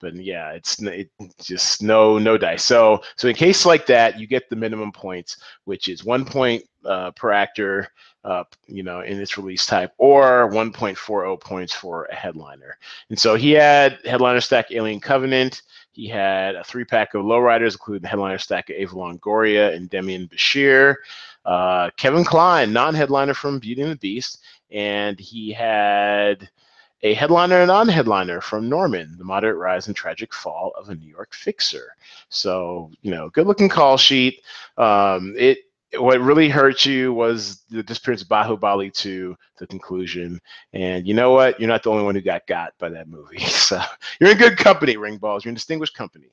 but 0.00 0.14
yeah, 0.14 0.50
it's 0.52 0.80
it, 0.82 1.10
just 1.40 1.82
no 1.82 2.18
no 2.18 2.38
dice. 2.38 2.64
So 2.64 3.02
so 3.16 3.28
in 3.28 3.34
case 3.34 3.66
like 3.66 3.86
that, 3.86 4.18
you 4.18 4.26
get 4.26 4.48
the 4.48 4.56
minimum 4.56 4.92
points, 4.92 5.38
which 5.64 5.88
is 5.88 6.04
one 6.04 6.24
point 6.24 6.64
uh, 6.84 7.10
per 7.12 7.30
actor, 7.30 7.88
uh, 8.24 8.44
you 8.66 8.82
know, 8.82 9.00
in 9.00 9.20
its 9.20 9.36
release 9.36 9.66
type, 9.66 9.92
or 9.98 10.50
1.40 10.50 11.40
points 11.40 11.74
for 11.74 12.04
a 12.06 12.14
headliner. 12.14 12.78
And 13.10 13.18
so 13.18 13.34
he 13.34 13.52
had 13.52 13.98
headliner 14.04 14.40
stack 14.40 14.70
Alien 14.70 15.00
Covenant. 15.00 15.62
He 15.92 16.08
had 16.08 16.54
a 16.54 16.64
three 16.64 16.84
pack 16.84 17.14
of 17.14 17.24
lowriders, 17.24 17.72
including 17.72 18.02
the 18.02 18.08
headliner 18.08 18.38
stack 18.38 18.70
of 18.70 18.76
Eva 18.76 18.94
Longoria 18.94 19.74
and 19.74 19.90
Demian 19.90 20.28
Bichir. 20.28 20.96
Uh, 21.44 21.90
Kevin 21.96 22.24
Kline, 22.24 22.72
non 22.72 22.94
headliner 22.94 23.34
from 23.34 23.58
Beauty 23.58 23.82
and 23.82 23.92
the 23.92 23.96
Beast. 23.96 24.38
And 24.70 25.18
he 25.18 25.52
had 25.52 26.48
a 27.02 27.14
headliner 27.14 27.58
and 27.58 27.68
non-headliner 27.68 28.40
from 28.40 28.68
Norman, 28.68 29.14
the 29.18 29.24
moderate 29.24 29.56
rise 29.56 29.86
and 29.86 29.96
tragic 29.96 30.34
fall 30.34 30.72
of 30.76 30.88
a 30.88 30.94
New 30.94 31.08
York 31.08 31.32
fixer. 31.34 31.94
So, 32.28 32.90
you 33.02 33.10
know, 33.10 33.30
good 33.30 33.46
looking 33.46 33.68
call 33.68 33.96
sheet. 33.96 34.42
Um, 34.76 35.34
it 35.38 35.58
what 35.96 36.20
really 36.20 36.50
hurt 36.50 36.84
you 36.84 37.14
was 37.14 37.62
the 37.70 37.82
disappearance 37.82 38.20
of 38.22 38.28
Bahubali 38.28 38.92
2 38.92 39.34
the 39.58 39.66
conclusion. 39.66 40.40
And 40.72 41.06
you 41.06 41.14
know 41.14 41.32
what? 41.32 41.58
You're 41.58 41.68
not 41.68 41.82
the 41.82 41.90
only 41.90 42.04
one 42.04 42.14
who 42.14 42.20
got 42.20 42.46
got 42.46 42.74
by 42.78 42.88
that 42.90 43.08
movie. 43.08 43.38
So 43.48 43.80
you're 44.18 44.30
in 44.30 44.38
good 44.38 44.56
company, 44.56 44.96
ring 44.96 45.18
balls. 45.18 45.44
You're 45.44 45.50
in 45.50 45.54
distinguished 45.54 45.94
company. 45.94 46.28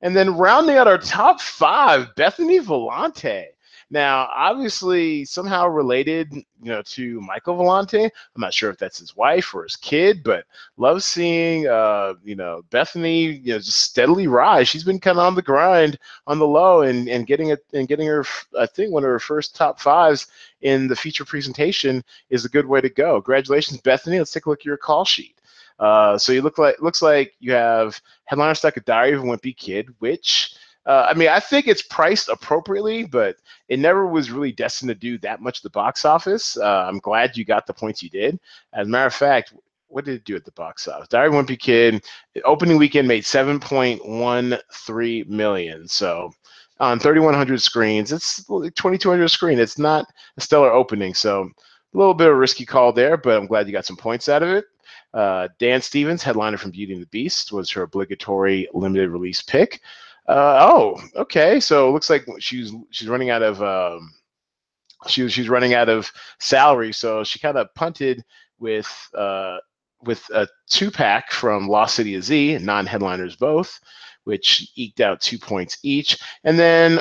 And 0.00 0.14
then 0.16 0.36
rounding 0.36 0.76
out 0.76 0.86
our 0.86 0.98
top 0.98 1.40
five, 1.40 2.14
Bethany 2.14 2.60
Vellante. 2.60 3.46
Now, 3.90 4.28
obviously, 4.34 5.24
somehow 5.24 5.66
related, 5.66 6.32
you 6.34 6.44
know, 6.62 6.82
to 6.82 7.20
Michael 7.22 7.56
Vellante. 7.56 8.04
I'm 8.04 8.40
not 8.40 8.52
sure 8.52 8.68
if 8.68 8.76
that's 8.76 8.98
his 8.98 9.16
wife 9.16 9.54
or 9.54 9.62
his 9.62 9.76
kid, 9.76 10.22
but 10.22 10.44
love 10.76 11.02
seeing, 11.02 11.66
uh, 11.66 12.14
you 12.22 12.36
know, 12.36 12.62
Bethany, 12.70 13.24
you 13.24 13.54
know, 13.54 13.58
just 13.58 13.80
steadily 13.80 14.26
rise. 14.26 14.68
She's 14.68 14.84
been 14.84 15.00
kind 15.00 15.18
of 15.18 15.24
on 15.24 15.34
the 15.34 15.42
grind, 15.42 15.98
on 16.26 16.38
the 16.38 16.46
low, 16.46 16.82
and 16.82 17.08
and 17.08 17.26
getting 17.26 17.48
it 17.48 17.64
and 17.72 17.88
getting 17.88 18.06
her, 18.06 18.26
I 18.58 18.66
think, 18.66 18.92
one 18.92 19.04
of 19.04 19.08
her 19.08 19.18
first 19.18 19.56
top 19.56 19.80
fives 19.80 20.26
in 20.60 20.86
the 20.86 20.96
feature 20.96 21.24
presentation 21.24 22.04
is 22.28 22.44
a 22.44 22.50
good 22.50 22.66
way 22.66 22.82
to 22.82 22.90
go. 22.90 23.22
Congratulations, 23.22 23.80
Bethany. 23.80 24.18
Let's 24.18 24.32
take 24.32 24.46
a 24.46 24.50
look 24.50 24.60
at 24.60 24.66
your 24.66 24.76
call 24.76 25.06
sheet. 25.06 25.34
Uh, 25.78 26.18
so 26.18 26.32
you 26.32 26.42
look 26.42 26.58
like 26.58 26.80
looks 26.82 27.02
like 27.02 27.34
you 27.40 27.52
have 27.52 28.00
headliner 28.24 28.54
stack 28.54 28.76
a 28.76 28.80
Diary 28.80 29.12
of 29.12 29.22
a 29.22 29.26
Wimpy 29.26 29.56
Kid, 29.56 29.94
which 30.00 30.56
uh, 30.88 31.06
I 31.10 31.12
mean, 31.12 31.28
I 31.28 31.38
think 31.38 31.68
it's 31.68 31.82
priced 31.82 32.30
appropriately, 32.30 33.04
but 33.04 33.36
it 33.68 33.78
never 33.78 34.06
was 34.06 34.30
really 34.30 34.52
destined 34.52 34.88
to 34.88 34.94
do 34.94 35.18
that 35.18 35.42
much 35.42 35.58
at 35.58 35.62
the 35.62 35.70
box 35.70 36.06
office. 36.06 36.56
Uh, 36.56 36.86
I'm 36.88 36.98
glad 36.98 37.36
you 37.36 37.44
got 37.44 37.66
the 37.66 37.74
points 37.74 38.02
you 38.02 38.08
did. 38.08 38.40
As 38.72 38.86
a 38.86 38.90
matter 38.90 39.06
of 39.06 39.14
fact, 39.14 39.52
what 39.88 40.06
did 40.06 40.14
it 40.14 40.24
do 40.24 40.34
at 40.34 40.46
the 40.46 40.52
box 40.52 40.88
office? 40.88 41.08
Diary 41.08 41.28
Wimpy 41.28 41.58
Kid 41.58 42.02
opening 42.46 42.78
weekend 42.78 43.06
made 43.06 43.24
7.13 43.24 45.28
million. 45.28 45.86
So 45.86 46.32
on 46.80 46.98
3,100 46.98 47.60
screens, 47.60 48.10
it's 48.10 48.42
2,200 48.46 49.28
screen. 49.28 49.58
It's 49.58 49.78
not 49.78 50.06
a 50.38 50.40
stellar 50.40 50.72
opening. 50.72 51.12
So 51.12 51.42
a 51.42 51.98
little 51.98 52.14
bit 52.14 52.28
of 52.28 52.32
a 52.32 52.38
risky 52.38 52.64
call 52.64 52.94
there, 52.94 53.18
but 53.18 53.36
I'm 53.36 53.46
glad 53.46 53.66
you 53.66 53.74
got 53.74 53.84
some 53.84 53.96
points 53.96 54.30
out 54.30 54.42
of 54.42 54.48
it. 54.48 54.64
Uh, 55.12 55.48
Dan 55.58 55.82
Stevens, 55.82 56.22
headliner 56.22 56.56
from 56.56 56.70
Beauty 56.70 56.94
and 56.94 57.02
the 57.02 57.06
Beast, 57.06 57.52
was 57.52 57.70
her 57.70 57.82
obligatory 57.82 58.66
limited 58.72 59.10
release 59.10 59.42
pick. 59.42 59.82
Uh, 60.28 60.58
oh, 60.60 61.02
okay. 61.16 61.58
So 61.58 61.88
it 61.88 61.92
looks 61.92 62.10
like 62.10 62.26
she's 62.38 62.72
she's 62.90 63.08
running 63.08 63.30
out 63.30 63.42
of 63.42 63.62
um, 63.62 64.12
she 65.06 65.28
she's 65.28 65.48
running 65.48 65.74
out 65.74 65.88
of 65.88 66.10
salary, 66.38 66.92
so 66.92 67.24
she 67.24 67.38
kind 67.38 67.56
of 67.56 67.72
punted 67.74 68.22
with 68.58 68.88
uh, 69.14 69.56
with 70.02 70.22
a 70.34 70.46
two 70.68 70.90
pack 70.90 71.32
from 71.32 71.68
Lost 71.68 71.96
City 71.96 72.14
of 72.14 72.24
Z, 72.24 72.58
non 72.60 72.84
headliners 72.84 73.36
both, 73.36 73.80
which 74.24 74.70
eked 74.76 75.00
out 75.00 75.20
two 75.22 75.38
points 75.38 75.78
each, 75.82 76.18
and 76.44 76.58
then 76.58 77.00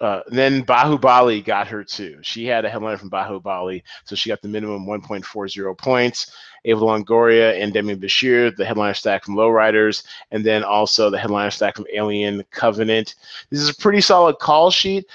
uh, 0.00 0.20
then 0.28 0.64
Bahubali 0.64 1.44
got 1.44 1.66
her 1.68 1.82
too. 1.82 2.18
She 2.22 2.46
had 2.46 2.64
a 2.64 2.70
headliner 2.70 2.96
from 2.96 3.10
Bahubali, 3.10 3.82
so 4.04 4.14
she 4.14 4.30
got 4.30 4.40
the 4.42 4.48
minimum 4.48 4.86
1.40 4.86 5.76
points. 5.76 6.32
Eva 6.64 6.80
Longoria 6.80 7.60
and 7.60 7.72
Demi 7.72 7.96
Bichir, 7.96 8.54
the 8.56 8.64
headliner 8.64 8.94
stack 8.94 9.24
from 9.24 9.34
Lowriders, 9.34 10.04
and 10.30 10.44
then 10.44 10.62
also 10.62 11.10
the 11.10 11.18
headliner 11.18 11.50
stack 11.50 11.76
from 11.76 11.86
Alien 11.92 12.44
Covenant. 12.50 13.16
This 13.50 13.60
is 13.60 13.70
a 13.70 13.76
pretty 13.76 14.00
solid 14.00 14.38
call 14.38 14.70
sheet. 14.70 15.06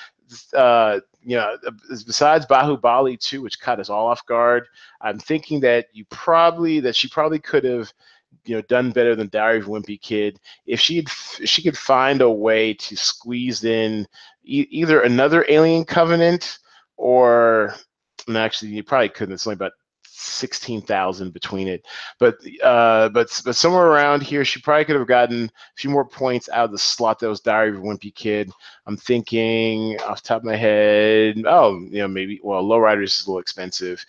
Uh, 0.53 0.99
you 1.21 1.37
know, 1.37 1.55
besides 1.89 2.45
Bahubali 2.45 3.17
2, 3.19 3.41
which 3.41 3.61
caught 3.61 3.79
us 3.79 3.89
all 3.89 4.07
off 4.07 4.25
guard, 4.25 4.67
I'm 4.99 5.19
thinking 5.19 5.61
that 5.61 5.87
you 5.93 6.03
probably 6.09 6.81
that 6.81 6.95
she 6.95 7.07
probably 7.07 7.39
could 7.39 7.63
have 7.63 7.93
you 8.45 8.55
know 8.55 8.61
done 8.63 8.91
better 8.91 9.15
than 9.15 9.29
Diary 9.29 9.59
of 9.59 9.65
Wimpy 9.65 10.01
Kid 10.01 10.39
if 10.65 10.79
she 10.79 11.05
she 11.45 11.61
could 11.61 11.77
find 11.77 12.21
a 12.21 12.29
way 12.29 12.73
to 12.73 12.97
squeeze 12.97 13.63
in 13.63 14.07
either 14.43 15.01
another 15.01 15.45
Alien 15.49 15.85
Covenant 15.85 16.59
or 16.97 17.75
and 18.27 18.37
actually 18.37 18.71
you 18.71 18.83
probably 18.83 19.09
couldn't. 19.09 19.33
It's 19.33 19.47
only 19.47 19.55
about 19.55 19.73
sixteen 20.23 20.81
thousand 20.81 21.33
between 21.33 21.67
it. 21.67 21.85
But 22.19 22.37
uh, 22.63 23.09
but 23.09 23.41
but 23.45 23.55
somewhere 23.55 23.87
around 23.87 24.23
here, 24.23 24.45
she 24.45 24.61
probably 24.61 24.85
could 24.85 24.95
have 24.95 25.07
gotten 25.07 25.45
a 25.45 25.51
few 25.75 25.89
more 25.89 26.05
points 26.05 26.49
out 26.49 26.65
of 26.65 26.71
the 26.71 26.77
slot 26.77 27.19
that 27.19 27.29
was 27.29 27.41
Diary 27.41 27.69
of 27.69 27.77
a 27.77 27.81
Wimpy 27.81 28.13
Kid. 28.15 28.51
I'm 28.85 28.97
thinking 28.97 29.99
off 30.01 30.21
top 30.21 30.41
of 30.41 30.45
my 30.45 30.55
head, 30.55 31.41
oh, 31.47 31.79
you 31.89 31.99
know, 31.99 32.07
maybe 32.07 32.39
well, 32.43 32.63
lowriders 32.63 33.03
is 33.03 33.25
a 33.25 33.29
little 33.29 33.39
expensive. 33.39 34.05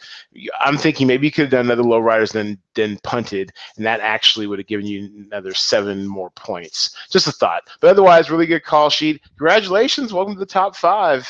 I'm 0.61 0.77
thinking 0.77 1.07
maybe 1.07 1.27
you 1.27 1.33
could 1.33 1.45
have 1.45 1.51
done 1.51 1.67
another 1.67 1.83
lowriders 1.83 2.33
than 2.33 2.59
then 2.75 2.99
punted, 3.05 3.53
and 3.77 3.87
that 3.87 4.01
actually 4.01 4.47
would 4.47 4.59
have 4.59 4.67
given 4.67 4.87
you 4.87 5.11
another 5.27 5.55
seven 5.55 6.07
more 6.07 6.31
points. 6.31 6.97
Just 7.11 7.29
a 7.29 7.33
thought. 7.33 7.63
But 7.81 7.91
otherwise, 7.91 8.31
really 8.31 8.47
good 8.47 8.65
call 8.65 8.91
sheet. 8.91 9.23
Congratulations, 9.39 10.13
welcome 10.13 10.35
to 10.35 10.41
the 10.41 10.47
top 10.47 10.77
five. 10.77 11.29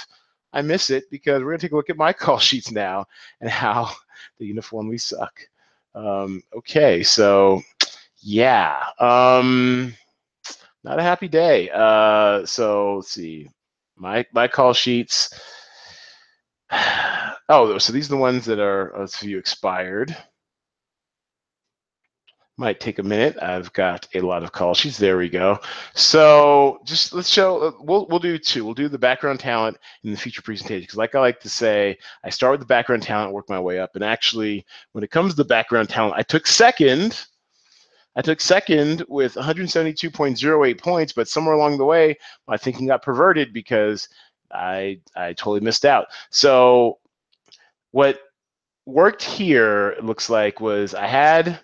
I 0.54 0.62
miss 0.62 0.88
it 0.88 1.10
because 1.10 1.40
we're 1.40 1.50
going 1.50 1.58
to 1.58 1.66
take 1.66 1.72
a 1.72 1.76
look 1.76 1.90
at 1.90 1.96
my 1.98 2.12
call 2.24 2.38
sheets 2.38 2.70
now 2.70 3.06
and 3.40 3.50
how 3.50 3.90
they 4.38 4.46
uniformly 4.46 4.98
suck. 4.98 5.40
Um, 5.94 6.42
okay, 6.56 7.02
so 7.02 7.60
yeah, 8.20 8.82
um, 8.98 9.94
not 10.84 10.98
a 10.98 11.02
happy 11.02 11.28
day. 11.28 11.70
Uh, 11.70 12.46
so 12.46 12.96
let's 12.96 13.10
see, 13.10 13.48
my 13.96 14.24
my 14.32 14.48
call 14.48 14.72
sheets. 14.72 15.28
Oh, 17.50 17.76
so 17.76 17.92
these 17.92 18.06
are 18.06 18.16
the 18.16 18.16
ones 18.16 18.46
that 18.46 18.58
are 18.58 18.88
a 18.92 19.06
few 19.06 19.36
expired 19.36 20.16
might 22.56 22.78
take 22.78 22.98
a 22.98 23.02
minute. 23.02 23.36
I've 23.42 23.72
got 23.72 24.06
a 24.14 24.20
lot 24.20 24.44
of 24.44 24.52
call 24.52 24.74
sheets. 24.74 24.96
There 24.96 25.18
we 25.18 25.28
go. 25.28 25.58
So 25.94 26.80
just 26.84 27.12
let's 27.12 27.28
show. 27.28 27.58
Uh, 27.58 27.72
we'll 27.80 28.06
we'll 28.06 28.20
do 28.20 28.38
two. 28.38 28.64
We'll 28.64 28.74
do 28.74 28.88
the 28.88 28.98
background 28.98 29.40
talent 29.40 29.76
in 30.04 30.12
the 30.12 30.16
feature 30.16 30.42
presentation 30.42 30.82
because, 30.82 30.96
like 30.96 31.14
I 31.14 31.20
like 31.20 31.40
to 31.40 31.48
say, 31.48 31.98
I 32.22 32.30
start 32.30 32.52
with 32.52 32.60
the 32.60 32.66
background 32.66 33.02
talent, 33.02 33.32
work 33.32 33.48
my 33.48 33.58
way 33.58 33.80
up. 33.80 33.96
And 33.96 34.04
actually, 34.04 34.64
when 34.92 35.02
it 35.02 35.10
comes 35.10 35.32
to 35.32 35.36
the 35.36 35.44
background 35.44 35.88
talent, 35.88 36.14
I 36.16 36.22
took 36.22 36.46
second. 36.46 37.26
I 38.16 38.22
took 38.22 38.40
second 38.40 39.04
with 39.08 39.34
172.08 39.34 40.80
points, 40.80 41.12
but 41.12 41.26
somewhere 41.26 41.56
along 41.56 41.78
the 41.78 41.84
way, 41.84 42.16
my 42.46 42.56
thinking 42.56 42.86
got 42.86 43.02
perverted 43.02 43.52
because 43.52 44.08
I 44.52 45.00
I 45.16 45.32
totally 45.32 45.60
missed 45.60 45.84
out. 45.84 46.06
So 46.30 46.98
what 47.90 48.20
worked 48.86 49.22
here 49.24 49.90
it 49.98 50.04
looks 50.04 50.30
like 50.30 50.60
was 50.60 50.94
I 50.94 51.06
had 51.06 51.58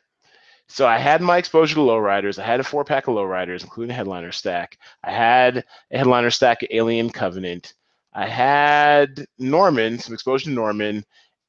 so 0.71 0.87
I 0.87 0.99
had 0.99 1.21
my 1.21 1.37
exposure 1.37 1.75
to 1.75 1.81
lowriders. 1.81 2.39
I 2.39 2.47
had 2.47 2.61
a 2.61 2.65
four 2.65 2.85
pack 2.85 3.09
of 3.09 3.15
lowriders, 3.15 3.65
including 3.65 3.91
a 3.91 3.95
headliner 3.95 4.31
stack. 4.31 4.79
I 5.03 5.11
had 5.11 5.65
a 5.91 5.99
headliner 5.99 6.31
stack 6.31 6.63
of 6.63 6.69
Alien 6.71 7.11
Covenant. 7.11 7.75
I 8.15 8.29
had 8.29 9.27
Norman, 9.37 9.99
some 9.99 10.15
exposure 10.15 10.45
to 10.45 10.51
Norman, 10.51 11.05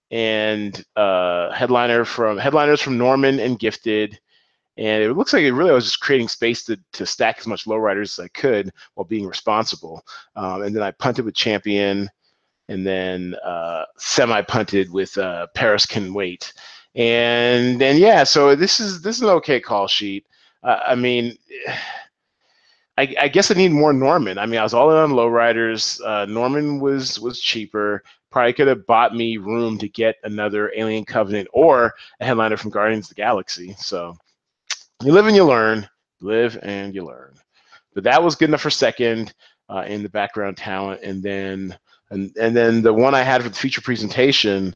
and 0.09 0.83
uh, 0.95 1.51
headliner 1.51 2.03
from 2.03 2.39
headliners 2.39 2.81
from 2.81 2.97
Norman 2.97 3.39
and 3.39 3.59
Gifted. 3.59 4.19
And 4.77 5.03
it 5.03 5.13
looks 5.13 5.33
like 5.33 5.43
it 5.43 5.53
really 5.53 5.69
I 5.69 5.75
was 5.75 5.85
just 5.85 5.99
creating 5.99 6.27
space 6.27 6.63
to, 6.65 6.79
to 6.93 7.05
stack 7.05 7.37
as 7.37 7.45
much 7.45 7.65
lowriders 7.65 8.17
as 8.17 8.25
I 8.25 8.27
could 8.29 8.71
while 8.95 9.05
being 9.05 9.27
responsible. 9.27 10.03
Um, 10.35 10.63
and 10.63 10.75
then 10.75 10.81
I 10.81 10.91
punted 10.91 11.25
with 11.25 11.35
Champion, 11.35 12.09
and 12.69 12.87
then 12.87 13.35
uh, 13.45 13.85
semi 13.97 14.41
punted 14.41 14.91
with 14.91 15.15
uh, 15.19 15.45
Paris 15.53 15.85
Can 15.85 16.11
Wait 16.11 16.53
and 16.95 17.79
then 17.79 17.97
yeah, 17.97 18.23
so 18.23 18.55
this 18.55 18.79
is 18.79 19.01
this 19.01 19.17
is 19.17 19.21
an 19.23 19.29
okay 19.29 19.59
call 19.59 19.87
sheet. 19.87 20.25
Uh, 20.63 20.79
I 20.87 20.95
mean, 20.95 21.37
I, 22.97 23.15
I, 23.19 23.27
guess 23.29 23.49
I 23.49 23.55
need 23.55 23.71
more 23.71 23.93
Norman. 23.93 24.37
I 24.37 24.45
mean, 24.45 24.59
I 24.59 24.63
was 24.63 24.73
all 24.73 24.91
in 24.91 24.97
on 24.97 25.11
lowriders. 25.11 26.01
Uh, 26.05 26.25
Norman 26.25 26.79
was 26.79 27.19
was 27.19 27.39
cheaper. 27.39 28.03
Probably 28.31 28.53
could 28.53 28.67
have 28.67 28.85
bought 28.85 29.15
me 29.15 29.37
room 29.37 29.77
to 29.79 29.89
get 29.89 30.17
another 30.23 30.71
Alien 30.75 31.05
Covenant 31.05 31.47
or 31.53 31.93
a 32.19 32.25
headliner 32.25 32.57
from 32.57 32.71
Guardians 32.71 33.05
of 33.05 33.09
the 33.09 33.21
Galaxy. 33.21 33.75
So 33.77 34.15
you 35.03 35.11
live 35.13 35.27
and 35.27 35.35
you 35.35 35.45
learn. 35.45 35.89
Live 36.21 36.59
and 36.61 36.93
you 36.93 37.05
learn. 37.05 37.33
But 37.95 38.03
that 38.03 38.21
was 38.21 38.35
good 38.35 38.49
enough 38.49 38.61
for 38.61 38.69
second 38.69 39.33
uh, 39.69 39.85
in 39.87 40.03
the 40.03 40.09
background 40.09 40.57
talent, 40.57 41.01
and 41.01 41.23
then 41.23 41.77
And 42.11 42.35
and 42.37 42.55
then 42.55 42.81
the 42.81 42.93
one 42.93 43.15
I 43.15 43.23
had 43.23 43.41
for 43.41 43.49
the 43.49 43.55
feature 43.55 43.81
presentation, 43.81 44.75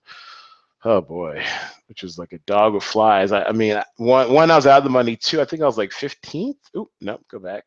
oh 0.86 1.02
boy, 1.02 1.44
which 1.88 2.04
was 2.04 2.18
like 2.18 2.32
a 2.32 2.40
dog 2.40 2.74
with 2.74 2.84
flies. 2.84 3.32
I, 3.32 3.44
I 3.44 3.52
mean, 3.52 3.82
one 3.98 4.32
one 4.32 4.52
I 4.52 4.56
was 4.56 4.68
out 4.68 4.78
of 4.78 4.84
the 4.84 4.90
money. 4.90 5.18
Two, 5.18 5.42
I 5.42 5.46
think 5.46 5.62
I 5.62 5.66
was 5.66 5.78
like 5.78 5.92
15th. 5.92 6.56
Oop, 6.78 6.90
no, 7.02 7.20
go 7.30 7.40
back. 7.40 7.66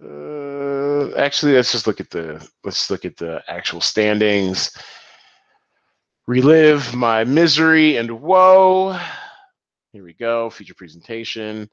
Uh, 0.00 1.12
actually, 1.16 1.54
let's 1.54 1.72
just 1.72 1.86
look 1.86 2.00
at 2.00 2.10
the 2.10 2.46
let's 2.62 2.90
look 2.90 3.04
at 3.04 3.16
the 3.16 3.42
actual 3.48 3.80
standings. 3.80 4.70
Relive 6.26 6.94
my 6.94 7.24
misery 7.24 7.96
and 7.96 8.20
woe. 8.20 8.98
Here 9.92 10.04
we 10.04 10.12
go. 10.12 10.50
Feature 10.50 10.74
presentation 10.74 11.70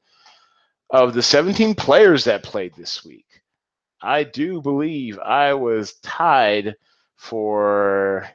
of 0.90 1.12
the 1.12 1.22
17 1.22 1.74
players 1.74 2.24
that 2.24 2.42
played 2.42 2.74
this 2.74 3.04
week. 3.04 3.26
I 4.00 4.24
do 4.24 4.62
believe 4.62 5.18
I 5.18 5.52
was 5.52 5.94
tied 6.02 6.74
for 7.16 8.28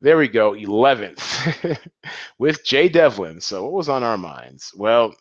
there 0.00 0.18
we 0.18 0.28
go, 0.28 0.52
11th 0.52 1.78
with 2.38 2.64
Jay 2.64 2.88
Devlin. 2.88 3.40
So 3.40 3.64
what 3.64 3.72
was 3.72 3.88
on 3.88 4.02
our 4.02 4.18
minds? 4.18 4.72
Well, 4.76 5.14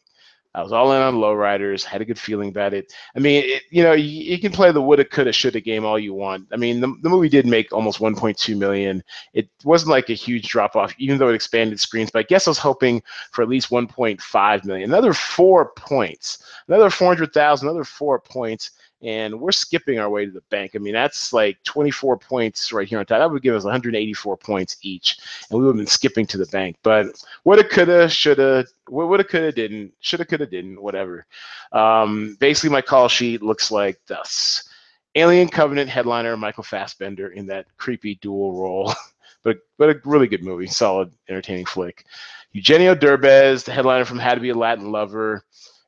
I 0.56 0.64
was 0.64 0.72
all 0.72 0.94
in 0.94 1.02
on 1.02 1.16
lowriders, 1.16 1.84
had 1.84 2.02
a 2.02 2.06
good 2.06 2.18
feeling 2.18 2.48
about 2.48 2.74
it. 2.74 2.94
I 3.14 3.20
mean, 3.20 3.44
it, 3.46 3.64
you 3.72 3.84
know, 3.84 3.92
you, 3.92 4.06
you, 4.06 4.40
can 4.40 4.54
play 4.54 4.72
the 4.72 4.82
woulda, 4.82 5.04
coulda, 5.04 5.34
shoulda 5.34 5.60
game 5.60 5.84
all 5.84 6.00
you 6.00 6.14
want. 6.14 6.48
I 6.54 6.56
mean, 6.56 6.80
the, 6.80 6.96
the 7.02 7.10
movie 7.10 7.28
did 7.28 7.46
make 7.46 7.74
almost 7.74 8.00
1.2 8.00 8.58
million. 8.58 9.04
It 9.34 9.50
wasn't 9.66 9.92
like 9.92 10.10
a 10.10 10.14
huge 10.14 10.48
drop 10.48 10.78
off, 10.78 10.96
even 10.98 11.18
though 11.18 11.28
it 11.28 11.36
expanded 11.36 11.82
screens. 11.82 12.10
But 12.10 12.20
I 12.20 12.24
guess 12.24 12.48
I 12.48 12.52
was 12.52 12.58
hoping 12.58 13.04
for 13.34 13.42
at 13.42 13.50
least 13.50 13.70
1.5 13.70 14.66
million, 14.66 14.90
another 14.90 15.14
four 15.14 15.74
points, 15.76 16.42
another 16.70 16.90
400,000, 16.90 17.68
another 17.68 17.84
four 17.84 18.18
points 18.22 18.72
and 19.06 19.40
we're 19.40 19.52
skipping 19.52 20.00
our 20.00 20.10
way 20.10 20.26
to 20.26 20.32
the 20.32 20.42
bank. 20.50 20.72
I 20.74 20.80
mean, 20.80 20.94
that's 20.94 21.32
like 21.32 21.62
24 21.64 22.18
points 22.18 22.74
right 22.74 22.88
here 22.88 22.98
on 22.98 23.06
top. 23.06 23.20
That 23.20 23.30
would 23.32 23.44
give 23.44 23.56
us 23.56 23.64
184 23.64 24.36
points 24.38 24.78
each, 24.82 25.20
and 25.50 25.60
we 25.60 25.64
would 25.64 25.74
have 25.74 25.78
been 25.78 25.88
skipping 25.88 26.26
to 26.26 26.38
the 26.40 26.48
bank. 26.48 26.78
But 26.82 27.24
woulda, 27.44 27.64
coulda, 27.64 28.10
shoulda, 28.10 28.66
woulda, 28.90 29.24
coulda, 29.24 29.52
didn't, 29.52 29.94
shoulda, 30.00 30.26
coulda, 30.26 30.48
didn't, 30.48 30.82
whatever. 30.82 31.28
Um, 31.72 32.36
basically, 32.40 32.72
my 32.72 32.82
call 32.82 33.08
sheet 33.08 33.44
looks 33.44 33.70
like 33.70 34.04
this: 34.08 34.68
Alien 35.14 35.50
Covenant 35.50 35.90
headliner 35.90 36.36
Michael 36.36 36.64
Fassbender 36.64 37.30
in 37.30 37.46
that 37.46 37.68
creepy 37.78 38.16
dual 38.16 38.60
role, 38.60 38.92
but 39.44 39.58
but 39.78 39.90
a 39.90 40.02
really 40.04 40.28
good 40.28 40.44
movie, 40.44 40.68
solid, 40.68 41.12
entertaining 41.30 41.66
flick. 41.66 42.06
Eugenio 42.54 42.96
Derbez, 42.96 43.66
the 43.66 43.72
headliner 43.72 44.06
from 44.06 44.18
How 44.18 44.34
to 44.34 44.42
Be 44.42 44.50
a 44.50 44.56
Latin 44.56 44.92
Lover. 44.92 45.44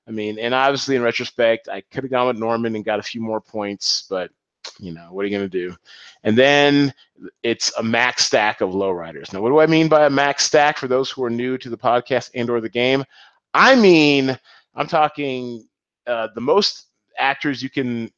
I 0.08 0.12
mean, 0.12 0.40
and 0.40 0.54
obviously 0.54 0.96
in 0.96 1.02
retrospect, 1.02 1.68
I 1.68 1.82
could 1.82 2.04
have 2.04 2.12
gone 2.12 2.28
with 2.28 2.38
Norman 2.38 2.76
and 2.76 2.86
got 2.86 3.00
a 3.00 3.04
few 3.04 3.22
more 3.22 3.42
points, 3.42 4.06
but 4.10 4.32
you 4.80 4.94
know, 4.94 5.08
what 5.12 5.24
are 5.24 5.28
you 5.28 5.38
going 5.38 5.50
to 5.50 5.70
do? 5.70 5.76
And 6.24 6.38
then 6.38 6.94
it's 7.44 7.74
a 7.78 7.84
max 7.84 8.26
stack 8.26 8.62
of 8.62 8.72
lowriders. 8.72 9.34
Now, 9.34 9.42
what 9.42 9.50
do 9.50 9.60
I 9.60 9.66
mean 9.66 9.88
by 9.88 10.06
a 10.06 10.10
max 10.10 10.46
stack 10.46 10.78
for 10.78 10.88
those 10.88 11.10
who 11.10 11.24
are 11.24 11.30
new 11.30 11.58
to 11.58 11.70
the 11.70 11.78
podcast 11.78 12.32
and 12.36 12.50
or 12.50 12.62
the 12.62 12.70
game? 12.70 13.04
I 13.54 13.76
mean, 13.76 14.38
I'm 14.76 14.88
talking 14.88 15.68
uh, 16.06 16.28
the 16.36 16.42
most 16.42 16.88
actors 17.18 17.62
you 17.62 17.70
can 17.70 18.12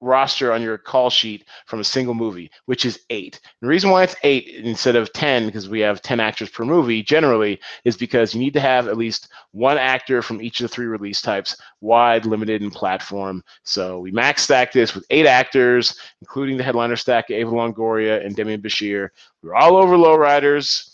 roster 0.00 0.52
on 0.52 0.62
your 0.62 0.78
call 0.78 1.10
sheet 1.10 1.44
from 1.66 1.80
a 1.80 1.84
single 1.84 2.14
movie, 2.14 2.50
which 2.66 2.84
is 2.84 3.00
eight. 3.10 3.40
the 3.60 3.66
reason 3.66 3.90
why 3.90 4.02
it's 4.02 4.16
eight 4.22 4.48
instead 4.48 4.96
of 4.96 5.12
10, 5.12 5.46
because 5.46 5.68
we 5.68 5.80
have 5.80 6.02
10 6.02 6.20
actors 6.20 6.50
per 6.50 6.64
movie 6.64 7.02
generally, 7.02 7.60
is 7.84 7.96
because 7.96 8.34
you 8.34 8.40
need 8.40 8.54
to 8.54 8.60
have 8.60 8.88
at 8.88 8.96
least 8.96 9.28
one 9.52 9.78
actor 9.78 10.22
from 10.22 10.40
each 10.40 10.60
of 10.60 10.64
the 10.64 10.68
three 10.68 10.86
release 10.86 11.20
types, 11.20 11.56
wide, 11.80 12.24
limited, 12.24 12.62
and 12.62 12.72
platform. 12.72 13.42
So 13.62 14.00
we 14.00 14.10
max 14.10 14.42
stack 14.42 14.72
this 14.72 14.94
with 14.94 15.04
eight 15.10 15.26
actors, 15.26 15.96
including 16.20 16.56
the 16.56 16.64
headliner 16.64 16.96
stack 16.96 17.30
Eva 17.30 17.50
Longoria 17.50 18.24
and 18.24 18.36
Demian 18.36 18.62
Bichir. 18.62 19.08
We 19.42 19.50
are 19.50 19.56
all 19.56 19.76
over 19.76 19.96
lowriders. 19.96 20.86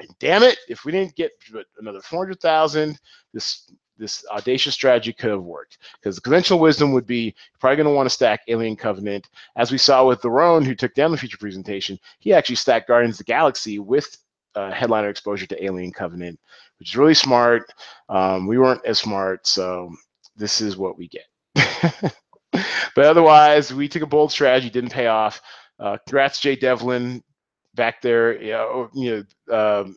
And 0.00 0.10
damn 0.18 0.42
it, 0.42 0.58
if 0.68 0.84
we 0.84 0.92
didn't 0.92 1.16
get 1.16 1.32
another 1.78 2.00
400,000, 2.02 2.98
this 3.32 3.70
this 3.98 4.24
audacious 4.30 4.74
strategy 4.74 5.12
could 5.12 5.30
have 5.30 5.42
worked 5.42 5.78
because 5.94 6.16
the 6.16 6.22
conventional 6.22 6.58
wisdom 6.58 6.92
would 6.92 7.06
be 7.06 7.34
probably 7.60 7.76
going 7.76 7.86
to 7.86 7.94
want 7.94 8.06
to 8.06 8.14
stack 8.14 8.40
Alien 8.48 8.76
Covenant. 8.76 9.28
As 9.56 9.70
we 9.70 9.78
saw 9.78 10.06
with 10.06 10.20
The 10.20 10.30
Roan, 10.30 10.64
who 10.64 10.74
took 10.74 10.94
down 10.94 11.12
the 11.12 11.18
feature 11.18 11.38
presentation, 11.38 11.98
he 12.18 12.32
actually 12.32 12.56
stacked 12.56 12.88
Guardians 12.88 13.16
of 13.16 13.26
the 13.26 13.32
Galaxy 13.32 13.78
with 13.78 14.16
uh, 14.54 14.72
headliner 14.72 15.08
exposure 15.08 15.46
to 15.46 15.64
Alien 15.64 15.92
Covenant, 15.92 16.38
which 16.78 16.90
is 16.90 16.96
really 16.96 17.14
smart. 17.14 17.72
Um, 18.08 18.46
we 18.46 18.58
weren't 18.58 18.84
as 18.84 18.98
smart, 18.98 19.46
so 19.46 19.92
this 20.36 20.60
is 20.60 20.76
what 20.76 20.98
we 20.98 21.08
get. 21.08 21.26
but 22.94 23.04
otherwise, 23.04 23.72
we 23.72 23.88
took 23.88 24.02
a 24.02 24.06
bold 24.06 24.32
strategy, 24.32 24.70
didn't 24.70 24.90
pay 24.90 25.06
off. 25.06 25.40
Uh, 25.78 25.98
congrats, 26.06 26.40
Jay 26.40 26.56
Devlin, 26.56 27.22
back 27.74 28.00
there. 28.00 28.40
You 28.42 28.52
know, 28.52 28.90
you 28.94 29.26
know 29.48 29.80
um, 29.82 29.96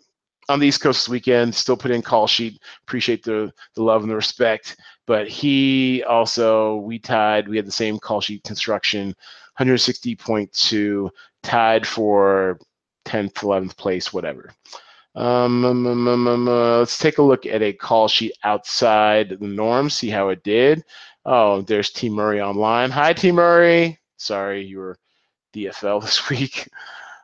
on 0.50 0.60
the 0.60 0.68
East 0.68 0.82
Coast 0.82 1.02
this 1.02 1.10
weekend, 1.10 1.54
still 1.54 1.78
put 1.78 1.92
in 1.92 2.02
call 2.02 2.28
sheet. 2.28 2.60
Appreciate 2.84 3.24
the 3.24 3.54
the 3.76 3.84
love 3.84 4.02
and 4.02 4.12
the 4.12 4.16
respect. 4.16 4.76
But 5.08 5.30
he 5.30 6.04
also 6.04 6.78
we 6.78 7.00
tied. 7.00 7.48
We 7.48 7.56
had 7.56 7.68
the 7.68 7.72
same 7.72 8.00
call 8.00 8.20
sheet 8.20 8.44
construction, 8.44 9.16
160.2, 9.60 11.10
tied 11.44 11.88
for 11.88 12.60
10th, 13.06 13.34
11th 13.34 13.78
place, 13.78 14.12
whatever. 14.12 14.52
Um, 15.16 15.66
um, 15.66 15.88
um, 15.88 16.08
um, 16.08 16.28
um 16.28 16.48
uh, 16.48 16.80
let's 16.80 16.98
take 16.98 17.18
a 17.18 17.24
look 17.24 17.46
at 17.46 17.62
a 17.62 17.74
call 17.74 18.08
sheet 18.08 18.34
outside 18.44 19.38
the 19.40 19.48
norm, 19.48 19.90
see 19.90 20.10
how 20.10 20.30
it 20.30 20.44
did. 20.44 20.84
Oh, 21.26 21.62
there's 21.62 21.92
T 21.92 22.10
Murray 22.10 22.42
online. 22.42 22.92
Hi, 22.92 23.14
T 23.14 23.32
Murray. 23.32 24.00
Sorry, 24.18 24.66
you 24.66 24.80
were 24.80 24.98
DFL 25.54 26.02
this 26.04 26.30
week. 26.30 26.68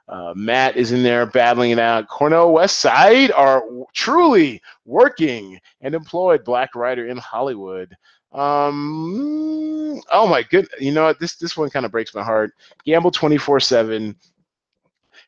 Uh, 0.07 0.33
Matt 0.35 0.77
is 0.77 0.91
in 0.91 1.01
there 1.03 1.25
battling 1.25 1.71
it 1.71 1.79
out. 1.79 2.07
Cornell 2.07 2.53
West 2.53 2.79
Side 2.79 3.31
are 3.31 3.63
truly 3.93 4.61
working 4.85 5.59
and 5.81 5.95
employed 5.95 6.43
black 6.43 6.75
writer 6.75 7.07
in 7.07 7.17
Hollywood. 7.17 7.95
Um, 8.31 10.01
oh 10.11 10.27
my 10.27 10.43
good, 10.43 10.67
you 10.79 10.91
know 10.91 11.05
what? 11.05 11.19
This 11.19 11.37
this 11.37 11.55
one 11.55 11.69
kind 11.69 11.85
of 11.85 11.91
breaks 11.91 12.13
my 12.13 12.23
heart. 12.23 12.53
Gamble 12.85 13.11
twenty 13.11 13.37
four 13.37 13.59
seven 13.59 14.15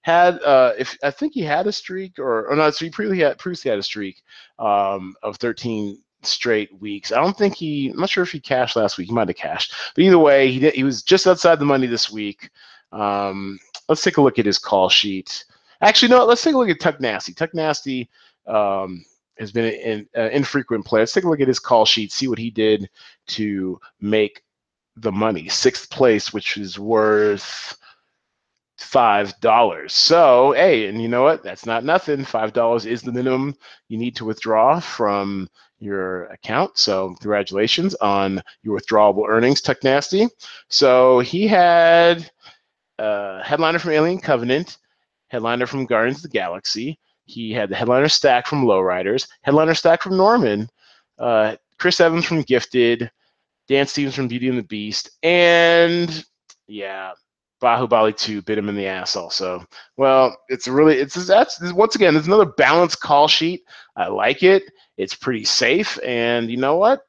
had 0.02 0.42
uh, 0.44 0.74
if 0.78 0.98
I 1.04 1.12
think 1.12 1.34
he 1.34 1.42
had 1.42 1.68
a 1.68 1.72
streak 1.72 2.20
or 2.20 2.48
or 2.48 2.56
not, 2.56 2.76
so 2.76 2.86
he 2.86 2.92
previously 2.92 3.24
had 3.24 3.40
previously 3.40 3.70
had 3.72 3.80
a 3.80 3.84
streak 3.84 4.22
um, 4.60 5.16
of 5.24 5.38
thirteen 5.38 6.02
straight 6.22 6.70
weeks. 6.80 7.12
I 7.12 7.22
don't 7.22 7.38
think 7.38 7.56
he. 7.56 7.90
I'm 7.90 8.00
not 8.00 8.10
sure 8.10 8.24
if 8.24 8.32
he 8.32 8.40
cashed 8.40 8.76
last 8.76 8.98
week. 8.98 9.08
He 9.08 9.14
might 9.14 9.28
have 9.30 9.38
cashed, 9.38 9.74
but 9.96 10.04
either 10.04 10.20
way, 10.20 10.52
he 10.52 10.60
did, 10.60 10.74
he 10.74 10.84
was 10.84 11.02
just 11.02 11.28
outside 11.28 11.60
the 11.60 11.66
money 11.66 11.88
this 11.88 12.12
week. 12.12 12.50
Um, 12.92 13.60
let's 13.90 14.02
take 14.02 14.18
a 14.18 14.22
look 14.22 14.40
at 14.40 14.46
his 14.46 14.60
call 14.60 14.90
sheet. 14.90 15.46
Actually, 15.82 16.10
no, 16.10 16.26
let's 16.26 16.44
take 16.44 16.56
a 16.56 16.58
look 16.58 16.70
at 16.70 16.80
Tuck 16.80 17.00
Nasty. 17.00 17.34
Tuck 17.34 17.54
Nasty 17.54 18.10
um, 18.48 19.06
has 19.38 19.52
been 19.52 19.66
an, 19.66 20.08
an 20.16 20.32
infrequent 20.32 20.86
player. 20.86 21.02
Let's 21.02 21.14
take 21.14 21.24
a 21.24 21.30
look 21.30 21.42
at 21.42 21.48
his 21.48 21.60
call 21.60 21.86
sheet, 21.86 22.12
see 22.12 22.28
what 22.28 22.40
he 22.40 22.50
did 22.50 22.90
to 23.28 23.80
make 24.02 24.44
the 24.96 25.12
money. 25.12 25.48
Sixth 25.48 25.90
place, 25.90 26.34
which 26.34 26.58
is 26.58 26.80
worth 26.80 27.78
five 28.78 29.40
dollars. 29.40 29.94
So, 29.94 30.54
hey, 30.54 30.88
and 30.88 31.02
you 31.02 31.08
know 31.08 31.24
what? 31.24 31.44
That's 31.44 31.66
not 31.66 31.84
nothing. 31.84 32.26
Five 32.26 32.54
dollars 32.54 32.86
is 32.86 33.02
the 33.02 33.12
minimum 33.12 33.56
you 33.90 33.98
need 33.98 34.16
to 34.18 34.26
withdraw 34.26 34.80
from 34.80 35.50
your 35.80 36.26
account. 36.26 36.78
So, 36.78 37.16
congratulations 37.20 37.94
on 37.96 38.42
your 38.64 38.80
withdrawable 38.80 39.28
earnings, 39.28 39.62
Tuck 39.62 39.84
Nasty. 39.84 40.28
So 40.70 41.20
he 41.20 41.48
had 41.48 42.30
uh, 43.00 43.44
headliner 43.44 43.80
from 43.80 43.92
Alien 43.92 44.20
Covenant, 44.20 44.78
headliner 45.28 45.68
from 45.68 45.86
Guardians 45.86 46.18
of 46.18 46.24
the 46.24 46.38
Galaxy. 46.38 47.00
He 47.26 47.52
had 47.52 47.70
the 47.70 47.76
headliner 47.76 48.10
stack 48.10 48.48
from 48.48 48.64
Lowriders, 48.64 49.28
headliner 49.42 49.74
stack 49.74 50.02
from 50.02 50.18
Norman, 50.18 50.70
uh, 51.20 51.56
Chris 51.78 52.00
Evans 52.00 52.26
from 52.26 52.42
Gifted, 52.42 53.12
Dan 53.68 53.86
Stevens 53.86 54.16
from 54.16 54.28
Beauty 54.28 54.48
and 54.48 54.58
the 54.58 54.64
Beast, 54.64 55.12
and 55.24 56.24
yeah, 56.68 57.12
Bahubali 57.62 58.16
2 58.16 58.42
bit 58.44 58.58
him 58.58 58.70
in 58.70 58.76
the 58.76 58.88
ass 58.88 59.16
also. 59.16 59.66
Well, 59.98 60.38
it's 60.48 60.68
really 60.68 60.98
it's 60.98 61.16
that's 61.28 61.60
once 61.74 61.96
again 61.96 62.16
it's 62.16 62.28
another 62.28 62.46
balanced 62.46 63.02
call 63.02 63.28
sheet. 63.28 63.64
I 63.96 64.08
like 64.08 64.44
it. 64.44 64.64
It's 64.98 65.14
pretty 65.14 65.44
safe, 65.44 66.00
and 66.06 66.50
you 66.50 66.58
know 66.58 66.78
what? 66.78 67.02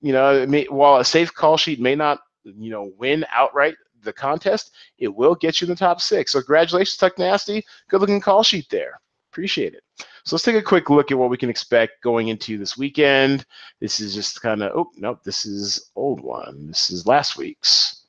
You 0.00 0.12
know, 0.12 0.46
may, 0.46 0.64
while 0.64 1.00
a 1.00 1.04
safe 1.04 1.32
call 1.32 1.56
sheet 1.56 1.80
may 1.80 1.94
not 1.94 2.20
you 2.44 2.70
know 2.70 2.92
win 2.98 3.24
outright 3.32 3.74
the 4.04 4.12
contest, 4.12 4.72
it 4.98 5.08
will 5.08 5.34
get 5.34 5.60
you 5.60 5.66
in 5.66 5.70
the 5.70 5.76
top 5.76 6.00
six. 6.00 6.32
So 6.32 6.40
congratulations, 6.40 6.96
Tuck 6.96 7.18
Nasty. 7.18 7.64
Good 7.88 8.00
looking 8.00 8.20
call 8.20 8.42
sheet 8.42 8.66
there. 8.70 9.00
Appreciate 9.32 9.74
it. 9.74 9.82
So 10.24 10.36
let's 10.36 10.44
take 10.44 10.56
a 10.56 10.62
quick 10.62 10.90
look 10.90 11.10
at 11.10 11.18
what 11.18 11.30
we 11.30 11.36
can 11.36 11.50
expect 11.50 12.02
going 12.02 12.28
into 12.28 12.56
this 12.56 12.78
weekend. 12.78 13.44
This 13.80 14.00
is 14.00 14.14
just 14.14 14.40
kind 14.40 14.62
of, 14.62 14.72
oh, 14.76 14.90
nope, 14.96 15.22
this 15.24 15.44
is 15.44 15.90
old 15.96 16.20
one. 16.20 16.68
This 16.68 16.90
is 16.90 17.06
last 17.06 17.36
week's. 17.36 18.06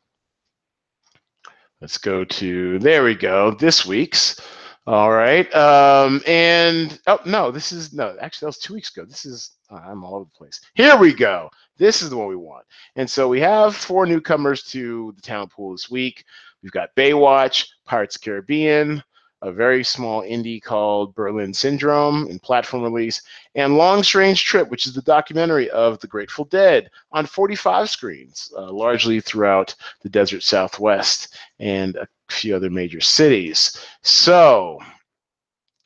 Let's 1.82 1.98
go 1.98 2.24
to, 2.24 2.80
there 2.80 3.04
we 3.04 3.16
go, 3.16 3.52
this 3.52 3.86
week's. 3.86 4.40
All 4.88 5.12
right. 5.12 5.54
Um, 5.56 6.22
and 6.28 7.00
oh 7.08 7.20
no, 7.26 7.50
this 7.50 7.72
is 7.72 7.92
no. 7.92 8.16
Actually, 8.22 8.46
that 8.46 8.50
was 8.50 8.60
two 8.60 8.76
weeks 8.76 8.96
ago. 8.96 9.04
This 9.04 9.26
is 9.26 9.52
uh, 9.72 9.78
I'm 9.78 10.04
all 10.04 10.16
over 10.16 10.26
the 10.26 10.38
place. 10.38 10.62
Here 10.76 10.96
we 10.96 11.12
go. 11.12 11.50
This 11.78 12.02
is 12.02 12.10
the 12.10 12.18
one 12.18 12.28
we 12.28 12.36
want. 12.36 12.66
And 12.96 13.10
so 13.10 13.28
we 13.28 13.40
have 13.42 13.76
four 13.76 14.06
newcomers 14.06 14.64
to 14.72 15.14
the 15.16 15.22
talent 15.22 15.52
pool 15.52 15.72
this 15.72 15.90
week. 15.90 16.26
We've 16.64 16.72
got 16.72 16.96
Baywatch, 16.96 17.68
Pirates 17.86 18.18
Caribbean, 18.18 19.04
a 19.42 19.52
very 19.52 19.84
small 19.84 20.24
indie 20.24 20.62
called 20.62 21.14
Berlin 21.14 21.54
Syndrome 21.54 22.28
in 22.28 22.40
platform 22.40 22.82
release, 22.82 23.22
and 23.54 23.78
Long 23.78 24.02
Strange 24.02 24.44
Trip, 24.44 24.70
which 24.70 24.88
is 24.88 24.94
the 24.94 25.02
documentary 25.04 25.70
of 25.70 26.00
the 26.00 26.08
Grateful 26.08 26.46
Dead 26.46 26.90
on 27.12 27.26
45 27.26 27.90
screens, 27.90 28.52
uh, 28.58 28.72
largely 28.72 29.20
throughout 29.20 29.76
the 30.02 30.10
desert 30.10 30.42
Southwest 30.42 31.38
and 31.60 31.96
a 31.98 32.08
few 32.30 32.56
other 32.56 32.70
major 32.70 33.02
cities. 33.02 33.86
So 34.02 34.80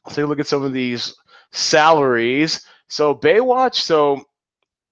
let's 0.06 0.16
take 0.16 0.26
a 0.26 0.28
look 0.28 0.40
at 0.40 0.48
some 0.48 0.64
of 0.64 0.72
these 0.72 1.14
salaries. 1.52 2.66
So 2.88 3.14
Baywatch, 3.14 3.76
so 3.76 4.24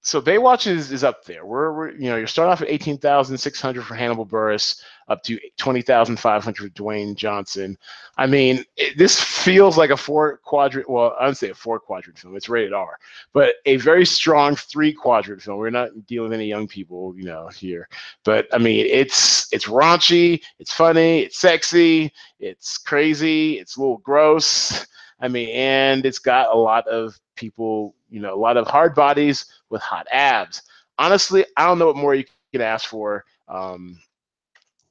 so 0.00 0.22
Baywatch 0.22 0.66
is, 0.66 0.92
is 0.92 1.04
up 1.04 1.24
there. 1.24 1.44
We're, 1.44 1.72
we're 1.72 1.90
you 1.90 2.08
know 2.08 2.16
you're 2.16 2.26
starting 2.26 2.52
off 2.52 2.62
at 2.62 2.68
eighteen 2.68 2.98
thousand 2.98 3.36
six 3.38 3.60
hundred 3.60 3.84
for 3.84 3.94
Hannibal 3.94 4.24
Buress, 4.24 4.80
up 5.08 5.22
to 5.24 5.38
twenty 5.56 5.82
thousand 5.82 6.18
five 6.18 6.44
hundred 6.44 6.72
for 6.72 6.82
Dwayne 6.82 7.16
Johnson. 7.16 7.76
I 8.16 8.26
mean, 8.26 8.64
it, 8.76 8.96
this 8.96 9.20
feels 9.20 9.76
like 9.76 9.90
a 9.90 9.96
four 9.96 10.38
quadrant. 10.38 10.88
Well, 10.88 11.16
I 11.20 11.26
would 11.26 11.36
say 11.36 11.50
a 11.50 11.54
four 11.54 11.80
quadrant 11.80 12.18
film. 12.18 12.36
It's 12.36 12.48
rated 12.48 12.72
R, 12.72 12.98
but 13.32 13.56
a 13.66 13.76
very 13.76 14.06
strong 14.06 14.54
three 14.54 14.92
quadrant 14.92 15.42
film. 15.42 15.58
We're 15.58 15.70
not 15.70 16.06
dealing 16.06 16.30
with 16.30 16.38
any 16.38 16.46
young 16.46 16.68
people, 16.68 17.14
you 17.16 17.24
know, 17.24 17.48
here. 17.48 17.88
But 18.24 18.46
I 18.52 18.58
mean, 18.58 18.86
it's 18.86 19.52
it's 19.52 19.66
raunchy, 19.66 20.42
it's 20.58 20.72
funny, 20.72 21.20
it's 21.20 21.38
sexy, 21.38 22.12
it's 22.38 22.78
crazy, 22.78 23.58
it's 23.58 23.76
a 23.76 23.80
little 23.80 23.98
gross. 23.98 24.86
I 25.20 25.28
mean, 25.28 25.48
and 25.50 26.06
it's 26.06 26.18
got 26.18 26.54
a 26.54 26.58
lot 26.58 26.86
of 26.86 27.18
people, 27.34 27.94
you 28.08 28.20
know, 28.20 28.34
a 28.34 28.36
lot 28.38 28.56
of 28.56 28.66
hard 28.66 28.94
bodies 28.94 29.46
with 29.70 29.82
hot 29.82 30.06
abs. 30.12 30.62
Honestly, 30.98 31.44
I 31.56 31.66
don't 31.66 31.78
know 31.78 31.86
what 31.86 31.96
more 31.96 32.14
you 32.14 32.24
can 32.52 32.60
ask 32.60 32.88
for. 32.88 33.24
Um, 33.48 33.98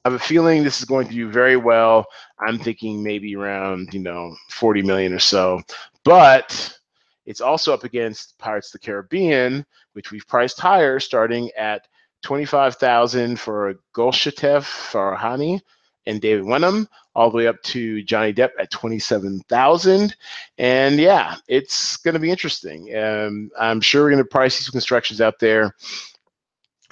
I 0.04 0.10
have 0.10 0.20
a 0.20 0.24
feeling 0.24 0.62
this 0.62 0.78
is 0.78 0.84
going 0.84 1.06
to 1.08 1.14
do 1.14 1.30
very 1.30 1.56
well. 1.56 2.06
I'm 2.38 2.58
thinking 2.58 3.02
maybe 3.02 3.36
around, 3.36 3.92
you 3.92 4.00
know, 4.00 4.34
40 4.50 4.82
million 4.82 5.12
or 5.12 5.18
so. 5.18 5.60
But 6.04 6.78
it's 7.26 7.40
also 7.40 7.74
up 7.74 7.84
against 7.84 8.38
Pirates 8.38 8.68
of 8.68 8.80
the 8.80 8.86
Caribbean, 8.86 9.66
which 9.92 10.10
we've 10.10 10.26
priced 10.26 10.60
higher, 10.60 10.98
starting 10.98 11.50
at 11.58 11.86
25,000 12.22 13.38
for 13.38 13.74
Golshifteh 13.94 14.62
Farahani 14.62 15.60
and 16.06 16.20
David 16.20 16.44
Wenham, 16.44 16.88
all 17.18 17.30
the 17.30 17.36
way 17.36 17.48
up 17.48 17.60
to 17.64 18.00
Johnny 18.04 18.32
Depp 18.32 18.50
at 18.60 18.70
27,000. 18.70 20.14
And 20.58 21.00
yeah, 21.00 21.34
it's 21.48 21.96
going 21.96 22.14
to 22.14 22.20
be 22.20 22.30
interesting. 22.30 22.96
Um, 22.96 23.50
I'm 23.58 23.80
sure 23.80 24.04
we're 24.04 24.10
going 24.10 24.22
to 24.22 24.28
probably 24.28 24.50
see 24.50 24.62
some 24.62 24.70
constructions 24.70 25.20
out 25.20 25.40
there 25.40 25.74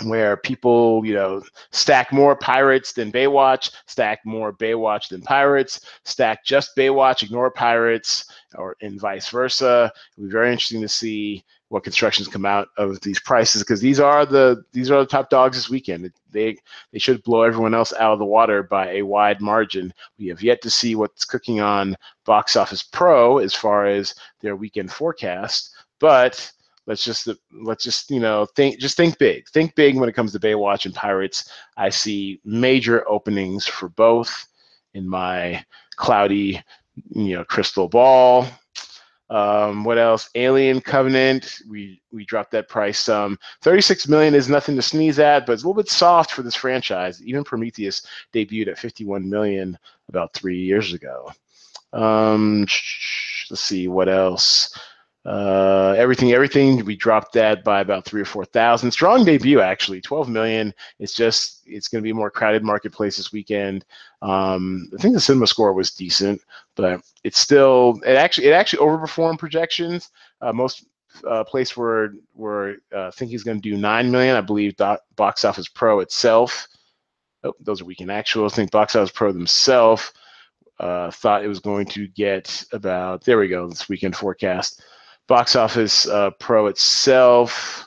where 0.02 0.36
people, 0.36 1.06
you 1.06 1.14
know, 1.14 1.44
stack 1.70 2.12
more 2.12 2.34
pirates 2.34 2.92
than 2.92 3.12
Baywatch, 3.12 3.70
stack 3.86 4.18
more 4.26 4.52
Baywatch 4.52 5.10
than 5.10 5.22
pirates, 5.22 5.80
stack 6.04 6.44
just 6.44 6.76
Baywatch, 6.76 7.22
ignore 7.22 7.52
pirates, 7.52 8.28
or 8.56 8.76
and 8.82 9.00
vice 9.00 9.28
versa. 9.28 9.92
It'll 10.16 10.26
be 10.26 10.32
very 10.32 10.50
interesting 10.50 10.82
to 10.82 10.88
see 10.88 11.44
what 11.68 11.82
constructions 11.82 12.28
come 12.28 12.46
out 12.46 12.68
of 12.78 13.00
these 13.00 13.18
prices 13.18 13.62
because 13.62 13.80
these 13.80 13.98
are 13.98 14.24
the 14.24 14.62
these 14.72 14.90
are 14.90 15.00
the 15.00 15.06
top 15.06 15.30
dogs 15.30 15.56
this 15.56 15.68
weekend. 15.68 16.10
They 16.30 16.56
they 16.92 16.98
should 16.98 17.22
blow 17.24 17.42
everyone 17.42 17.74
else 17.74 17.92
out 17.94 18.12
of 18.12 18.18
the 18.18 18.24
water 18.24 18.62
by 18.62 18.92
a 18.92 19.02
wide 19.02 19.40
margin. 19.40 19.92
We 20.18 20.28
have 20.28 20.42
yet 20.42 20.62
to 20.62 20.70
see 20.70 20.94
what's 20.94 21.24
cooking 21.24 21.60
on 21.60 21.96
Box 22.24 22.56
Office 22.56 22.82
Pro 22.82 23.38
as 23.38 23.54
far 23.54 23.86
as 23.86 24.14
their 24.40 24.56
weekend 24.56 24.92
forecast, 24.92 25.74
but 25.98 26.50
let's 26.86 27.04
just 27.04 27.28
let's 27.52 27.82
just 27.82 28.10
you 28.10 28.20
know 28.20 28.46
think 28.54 28.78
just 28.78 28.96
think 28.96 29.18
big 29.18 29.48
think 29.48 29.74
big 29.74 29.96
when 29.96 30.08
it 30.08 30.14
comes 30.14 30.32
to 30.32 30.38
baywatch 30.38 30.86
and 30.86 30.94
pirates 30.94 31.50
i 31.76 31.88
see 31.88 32.40
major 32.44 33.08
openings 33.08 33.66
for 33.66 33.88
both 33.90 34.46
in 34.94 35.08
my 35.08 35.62
cloudy 35.96 36.62
you 37.10 37.34
know 37.34 37.44
crystal 37.44 37.88
ball 37.88 38.46
um, 39.28 39.82
what 39.82 39.98
else? 39.98 40.30
Alien 40.34 40.80
covenant. 40.80 41.58
We 41.68 42.00
we 42.12 42.24
dropped 42.24 42.52
that 42.52 42.68
price 42.68 43.00
some. 43.00 43.32
Um, 43.32 43.38
36 43.62 44.08
million 44.08 44.34
is 44.34 44.48
nothing 44.48 44.76
to 44.76 44.82
sneeze 44.82 45.18
at 45.18 45.46
but 45.46 45.52
it's 45.52 45.62
a 45.62 45.66
little 45.66 45.82
bit 45.82 45.90
soft 45.90 46.30
for 46.30 46.42
this 46.42 46.54
franchise. 46.54 47.22
Even 47.24 47.42
prometheus 47.42 48.06
debuted 48.32 48.68
at 48.68 48.78
51 48.78 49.28
million 49.28 49.76
about 50.08 50.32
three 50.32 50.58
years 50.58 50.92
ago. 50.92 51.32
Um, 51.92 52.60
let's 53.50 53.60
see 53.60 53.88
what 53.88 54.08
else 54.08 54.76
uh, 55.26 55.94
everything, 55.98 56.32
everything. 56.32 56.84
We 56.84 56.94
dropped 56.94 57.32
that 57.32 57.64
by 57.64 57.80
about 57.80 58.04
three 58.04 58.20
or 58.20 58.26
four 58.26 58.44
thousand. 58.44 58.92
Strong 58.92 59.24
debut, 59.24 59.60
actually, 59.60 60.00
twelve 60.00 60.28
million. 60.28 60.72
It's 61.00 61.14
just 61.14 61.62
it's 61.66 61.88
going 61.88 62.00
to 62.00 62.06
be 62.06 62.12
more 62.12 62.30
crowded 62.30 62.62
marketplace 62.62 63.16
this 63.16 63.32
weekend. 63.32 63.84
Um, 64.22 64.88
I 64.96 65.02
think 65.02 65.14
the 65.14 65.20
cinema 65.20 65.48
score 65.48 65.72
was 65.72 65.90
decent, 65.90 66.40
but 66.76 67.00
it's 67.24 67.40
still 67.40 68.00
it 68.06 68.14
actually 68.14 68.46
it 68.46 68.52
actually 68.52 68.86
overperformed 68.86 69.40
projections. 69.40 70.10
Uh, 70.40 70.52
most 70.52 70.86
uh, 71.28 71.42
place 71.42 71.76
where 71.76 72.14
where 72.32 72.76
uh, 72.94 73.10
think 73.10 73.32
he's 73.32 73.42
going 73.42 73.60
to 73.60 73.70
do 73.70 73.76
nine 73.76 74.12
million. 74.12 74.36
I 74.36 74.40
believe 74.42 74.76
Box 75.16 75.44
Office 75.44 75.66
Pro 75.66 76.00
itself. 76.00 76.68
Oh, 77.42 77.54
those 77.60 77.80
are 77.80 77.84
weekend 77.84 78.10
actuals. 78.10 78.52
I 78.52 78.56
think 78.56 78.70
Box 78.70 78.94
Office 78.94 79.10
Pro 79.10 79.32
themselves 79.32 80.12
uh, 80.78 81.10
thought 81.10 81.44
it 81.44 81.48
was 81.48 81.60
going 81.60 81.86
to 81.86 82.06
get 82.06 82.64
about. 82.72 83.24
There 83.24 83.38
we 83.38 83.48
go. 83.48 83.68
This 83.68 83.88
weekend 83.88 84.14
forecast. 84.14 84.84
Box 85.28 85.56
Office 85.56 86.06
uh, 86.06 86.30
Pro 86.38 86.66
itself 86.66 87.86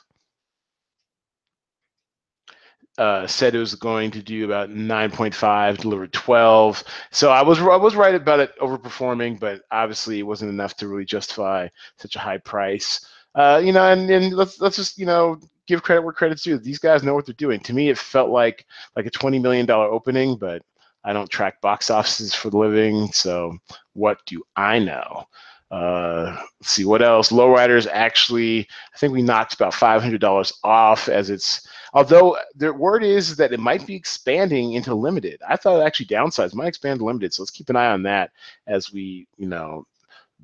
uh, 2.98 3.26
said 3.26 3.54
it 3.54 3.58
was 3.58 3.74
going 3.74 4.10
to 4.10 4.22
do 4.22 4.44
about 4.44 4.68
9.5, 4.68 5.78
delivered 5.78 6.12
12. 6.12 6.84
So 7.10 7.30
I 7.30 7.42
was 7.42 7.58
I 7.58 7.76
was 7.76 7.94
right 7.96 8.14
about 8.14 8.40
it 8.40 8.52
overperforming, 8.58 9.40
but 9.40 9.62
obviously 9.70 10.18
it 10.18 10.24
wasn't 10.26 10.50
enough 10.50 10.76
to 10.76 10.88
really 10.88 11.06
justify 11.06 11.68
such 11.96 12.16
a 12.16 12.20
high 12.20 12.38
price. 12.38 13.06
Uh, 13.34 13.60
you 13.64 13.72
know, 13.72 13.90
and, 13.90 14.10
and 14.10 14.34
let's 14.34 14.60
let's 14.60 14.76
just 14.76 14.98
you 14.98 15.06
know 15.06 15.40
give 15.66 15.82
credit 15.82 16.02
where 16.02 16.12
credit's 16.12 16.42
due. 16.42 16.58
These 16.58 16.78
guys 16.78 17.02
know 17.02 17.14
what 17.14 17.24
they're 17.24 17.34
doing. 17.34 17.60
To 17.60 17.72
me, 17.72 17.88
it 17.88 17.96
felt 17.96 18.28
like 18.30 18.66
like 18.96 19.06
a 19.06 19.10
20 19.10 19.38
million 19.38 19.64
dollar 19.64 19.86
opening, 19.86 20.36
but 20.36 20.62
I 21.02 21.14
don't 21.14 21.30
track 21.30 21.60
box 21.62 21.88
offices 21.88 22.34
for 22.34 22.50
the 22.50 22.58
living, 22.58 23.10
so 23.12 23.56
what 23.94 24.18
do 24.26 24.42
I 24.56 24.78
know? 24.78 25.24
Uh, 25.70 26.36
let's 26.58 26.70
see 26.70 26.84
what 26.84 27.02
else. 27.02 27.30
Lowriders 27.30 27.86
actually, 27.90 28.66
I 28.94 28.98
think 28.98 29.12
we 29.12 29.22
knocked 29.22 29.54
about 29.54 29.72
$500 29.72 30.52
off 30.64 31.08
as 31.08 31.30
it's, 31.30 31.66
although 31.94 32.36
the 32.56 32.72
word 32.72 33.04
is 33.04 33.36
that 33.36 33.52
it 33.52 33.60
might 33.60 33.86
be 33.86 33.94
expanding 33.94 34.72
into 34.72 34.94
limited. 34.94 35.40
I 35.48 35.56
thought 35.56 35.82
actually 35.82 36.06
downsized, 36.06 36.54
might 36.54 36.68
expand 36.68 37.00
limited. 37.00 37.32
So 37.32 37.42
let's 37.42 37.52
keep 37.52 37.70
an 37.70 37.76
eye 37.76 37.90
on 37.92 38.02
that 38.02 38.30
as 38.66 38.92
we, 38.92 39.28
you 39.36 39.46
know, 39.46 39.86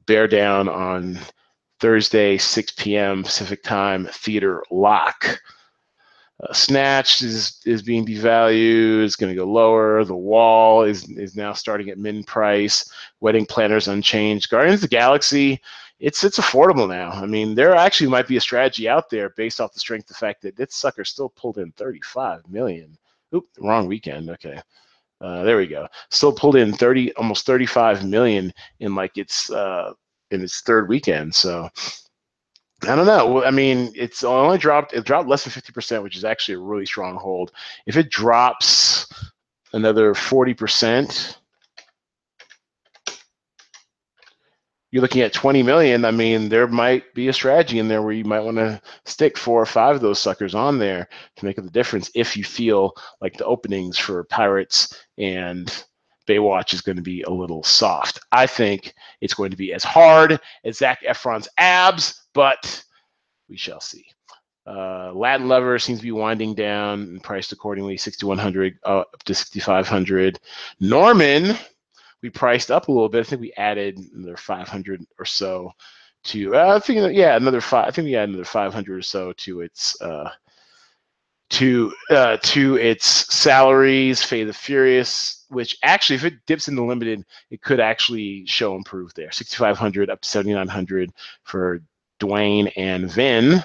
bear 0.07 0.29
down 0.29 0.69
on 0.69 1.19
Thursday, 1.81 2.39
6 2.39 2.73
p.m. 2.73 3.25
Pacific 3.25 3.63
time, 3.63 4.07
theater 4.13 4.63
lock. 4.71 5.41
Uh, 6.43 6.53
Snatch 6.53 7.23
is 7.23 7.61
is 7.65 7.83
being 7.83 8.05
devalued. 8.05 9.05
It's 9.05 9.17
going 9.17 9.33
to 9.33 9.39
go 9.39 9.51
lower. 9.51 10.05
The 10.05 10.15
Wall 10.15 10.83
is 10.83 11.09
is 11.11 11.35
now 11.35 11.53
starting 11.53 11.89
at 11.89 11.99
min 11.99 12.25
price. 12.25 12.91
Wedding 13.21 13.47
Planners 13.47 13.89
unchanged. 13.89 14.51
Guardians 14.51 14.83
of 14.83 14.91
the 14.91 14.97
Galaxy, 14.97 15.61
it's 15.99 16.25
it's 16.25 16.39
affordable 16.39 16.89
now. 16.89 17.11
I 17.11 17.27
mean, 17.27 17.55
there 17.55 17.75
actually 17.75 18.11
might 18.11 18.29
be 18.29 18.37
a 18.37 18.41
strategy 18.41 18.89
out 18.89 19.09
there 19.09 19.31
based 19.31 19.61
off 19.61 19.73
the 19.73 19.81
strength 19.81 20.05
of 20.05 20.09
the 20.09 20.15
fact 20.15 20.43
that 20.43 20.57
this 20.57 20.75
sucker 20.75 21.05
still 21.05 21.31
pulled 21.31 21.59
in 21.59 21.73
35 21.73 22.43
million. 22.51 22.99
Oop, 23.35 23.47
wrong 23.59 23.87
weekend. 23.87 24.29
Okay. 24.31 24.61
Uh, 25.23 25.43
there 25.43 25.57
we 25.57 25.67
go. 25.67 25.89
Still 26.11 26.33
pulled 26.33 26.57
in 26.57 26.75
30, 26.75 27.15
almost 27.15 27.47
35 27.47 28.05
million 28.05 28.53
in 28.81 28.95
like 28.95 29.17
its 29.17 29.51
uh, 29.51 29.95
in 30.31 30.43
its 30.43 30.61
third 30.61 30.89
weekend. 30.89 31.35
So 31.35 31.71
I 32.83 32.95
don't 32.95 33.07
know. 33.07 33.43
I 33.43 33.51
mean, 33.51 33.93
it's 33.95 34.23
only 34.23 34.59
dropped. 34.59 34.93
It 34.93 35.05
dropped 35.05 35.29
less 35.29 35.45
than 35.45 35.53
fifty 35.53 35.73
percent, 35.73 36.03
which 36.03 36.17
is 36.17 36.25
actually 36.25 36.57
a 36.57 36.61
really 36.61 36.87
strong 36.87 37.17
hold. 37.17 37.53
If 37.87 37.97
it 37.97 38.11
drops 38.11 39.07
another 39.73 40.15
forty 40.15 40.53
percent, 40.55 41.39
you're 44.97 45.03
looking 45.03 45.23
at 45.23 45.33
20 45.33 45.63
million. 45.63 46.05
I 46.05 46.11
mean, 46.11 46.49
there 46.49 46.67
might 46.67 47.13
be 47.13 47.29
a 47.29 47.33
strategy 47.33 47.79
in 47.79 47.89
there 47.89 48.03
where 48.03 48.15
you 48.15 48.25
might 48.25 48.41
want 48.41 48.57
to 48.57 48.81
stick 49.05 49.37
four 49.37 49.61
or 49.61 49.67
five 49.67 49.97
of 49.97 50.01
those 50.01 50.19
suckers 50.19 50.55
on 50.55 50.79
there 50.79 51.09
to 51.37 51.45
make 51.45 51.57
the 51.57 51.63
difference 51.71 52.11
if 52.15 52.37
you 52.37 52.45
feel 52.45 52.93
like 53.21 53.37
the 53.37 53.45
openings 53.45 53.99
for 53.99 54.25
Pirates 54.25 54.99
and 55.19 55.85
Baywatch 56.27 56.75
is 56.75 56.81
going 56.81 56.97
to 56.97 57.03
be 57.03 57.23
a 57.23 57.31
little 57.31 57.63
soft. 57.63 58.21
I 58.33 58.47
think 58.47 58.95
it's 59.21 59.35
going 59.35 59.51
to 59.51 59.57
be 59.57 59.73
as 59.73 59.85
hard 59.85 60.41
as 60.65 60.79
Zac 60.79 61.03
Efron's 61.03 61.49
abs, 61.59 62.23
but 62.35 62.85
we 63.49 63.57
shall 63.57 63.81
see. 63.81 64.07
Uh, 64.67 65.13
Latin 65.15 65.47
Lover 65.47 65.79
seems 65.79 66.01
to 66.01 66.05
be 66.05 66.13
winding 66.13 66.55
down 66.55 67.03
and 67.03 67.23
priced 67.23 67.53
accordingly, 67.53 67.97
6100 67.97 68.79
uh, 68.85 69.01
up 69.01 69.23
to 69.25 69.35
6500. 69.35 70.41
Norman, 70.81 71.57
we 72.23 72.31
priced 72.31 72.71
up 72.71 72.89
a 72.89 72.93
little 72.93 73.09
bit. 73.09 73.21
I 73.21 73.23
think 73.23 73.41
we 73.41 73.53
added 73.57 73.99
another 74.15 74.37
500 74.37 75.07
or 75.19 75.25
so 75.25 75.73
to. 76.25 76.57
Uh, 76.57 76.77
I 76.77 76.81
think 76.81 77.15
yeah, 77.15 77.37
another 77.37 77.61
five. 77.61 77.87
I 77.87 77.91
think 77.93 78.07
we 78.07 78.13
had 78.13 78.29
another 78.29 78.45
500 78.45 78.99
or 78.99 79.03
so 79.03 79.33
to 79.33 79.61
its. 79.61 80.01
To 81.51 81.95
uh, 82.11 82.39
to 82.43 82.77
its 82.77 83.07
salaries, 83.33 84.21
Fate 84.23 84.45
the 84.45 84.53
Furious, 84.53 85.45
which 85.49 85.79
actually, 85.85 86.17
if 86.17 86.25
it 86.25 86.45
dips 86.47 86.67
in 86.67 86.75
the 86.75 86.83
limited, 86.83 87.25
it 87.51 87.63
could 87.63 87.79
actually 87.79 88.45
show 88.47 88.75
improve 88.75 89.15
there. 89.15 89.31
6,500 89.31 90.11
up 90.11 90.21
to 90.21 90.29
7,900 90.29 91.13
for 91.45 91.81
Dwayne 92.21 92.73
and 92.77 93.09
Vin. 93.11 93.63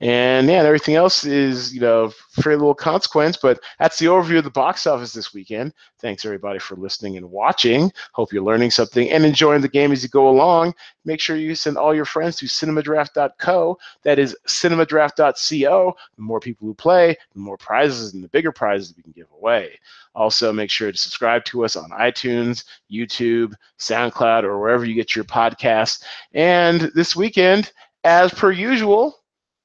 And 0.00 0.48
yeah, 0.48 0.58
and 0.58 0.66
everything 0.66 0.94
else 0.94 1.24
is, 1.24 1.74
you 1.74 1.80
know, 1.80 2.12
very 2.36 2.54
little 2.54 2.74
consequence, 2.74 3.36
but 3.36 3.58
that's 3.80 3.98
the 3.98 4.06
overview 4.06 4.38
of 4.38 4.44
the 4.44 4.50
box 4.50 4.86
office 4.86 5.12
this 5.12 5.34
weekend. 5.34 5.74
Thanks 5.98 6.24
everybody 6.24 6.60
for 6.60 6.76
listening 6.76 7.16
and 7.16 7.28
watching. 7.28 7.90
Hope 8.12 8.32
you're 8.32 8.44
learning 8.44 8.70
something 8.70 9.10
and 9.10 9.24
enjoying 9.24 9.60
the 9.60 9.68
game 9.68 9.90
as 9.90 10.04
you 10.04 10.08
go 10.08 10.28
along. 10.28 10.72
Make 11.04 11.20
sure 11.20 11.34
you 11.34 11.56
send 11.56 11.76
all 11.76 11.92
your 11.92 12.04
friends 12.04 12.36
to 12.36 12.46
cinemadraft.co. 12.46 13.78
That 14.04 14.20
is 14.20 14.36
cinemadraft.co. 14.46 15.96
The 16.16 16.22
more 16.22 16.38
people 16.38 16.68
who 16.68 16.74
play, 16.74 17.16
the 17.32 17.40
more 17.40 17.56
prizes 17.56 18.14
and 18.14 18.22
the 18.22 18.28
bigger 18.28 18.52
prizes 18.52 18.94
we 18.96 19.02
can 19.02 19.12
give 19.12 19.32
away. 19.32 19.80
Also, 20.14 20.52
make 20.52 20.70
sure 20.70 20.92
to 20.92 20.98
subscribe 20.98 21.44
to 21.46 21.64
us 21.64 21.74
on 21.74 21.90
iTunes, 21.90 22.64
YouTube, 22.88 23.52
SoundCloud, 23.80 24.44
or 24.44 24.60
wherever 24.60 24.84
you 24.84 24.94
get 24.94 25.16
your 25.16 25.24
podcasts. 25.24 26.04
And 26.34 26.82
this 26.94 27.16
weekend, 27.16 27.72
as 28.04 28.32
per 28.32 28.52
usual, 28.52 29.16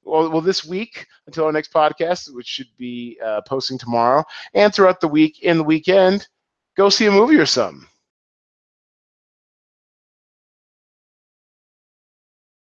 well, 0.04 0.30
well, 0.30 0.42
this 0.42 0.66
week 0.66 1.08
until 1.28 1.46
our 1.46 1.52
next 1.52 1.74
podcast, 1.74 2.34
which 2.34 2.48
should 2.48 2.68
be 2.78 3.20
uh, 3.24 3.42
posting 3.42 3.78
tomorrow, 3.78 4.24
and 4.54 4.74
throughout 4.74 5.00
the 5.00 5.08
week 5.08 5.42
in 5.44 5.58
the 5.58 5.64
weekend, 5.64 6.28
go 6.76 6.90
see 6.90 7.06
a 7.06 7.12
movie 7.12 7.38
or 7.38 7.46
something. 7.46 7.88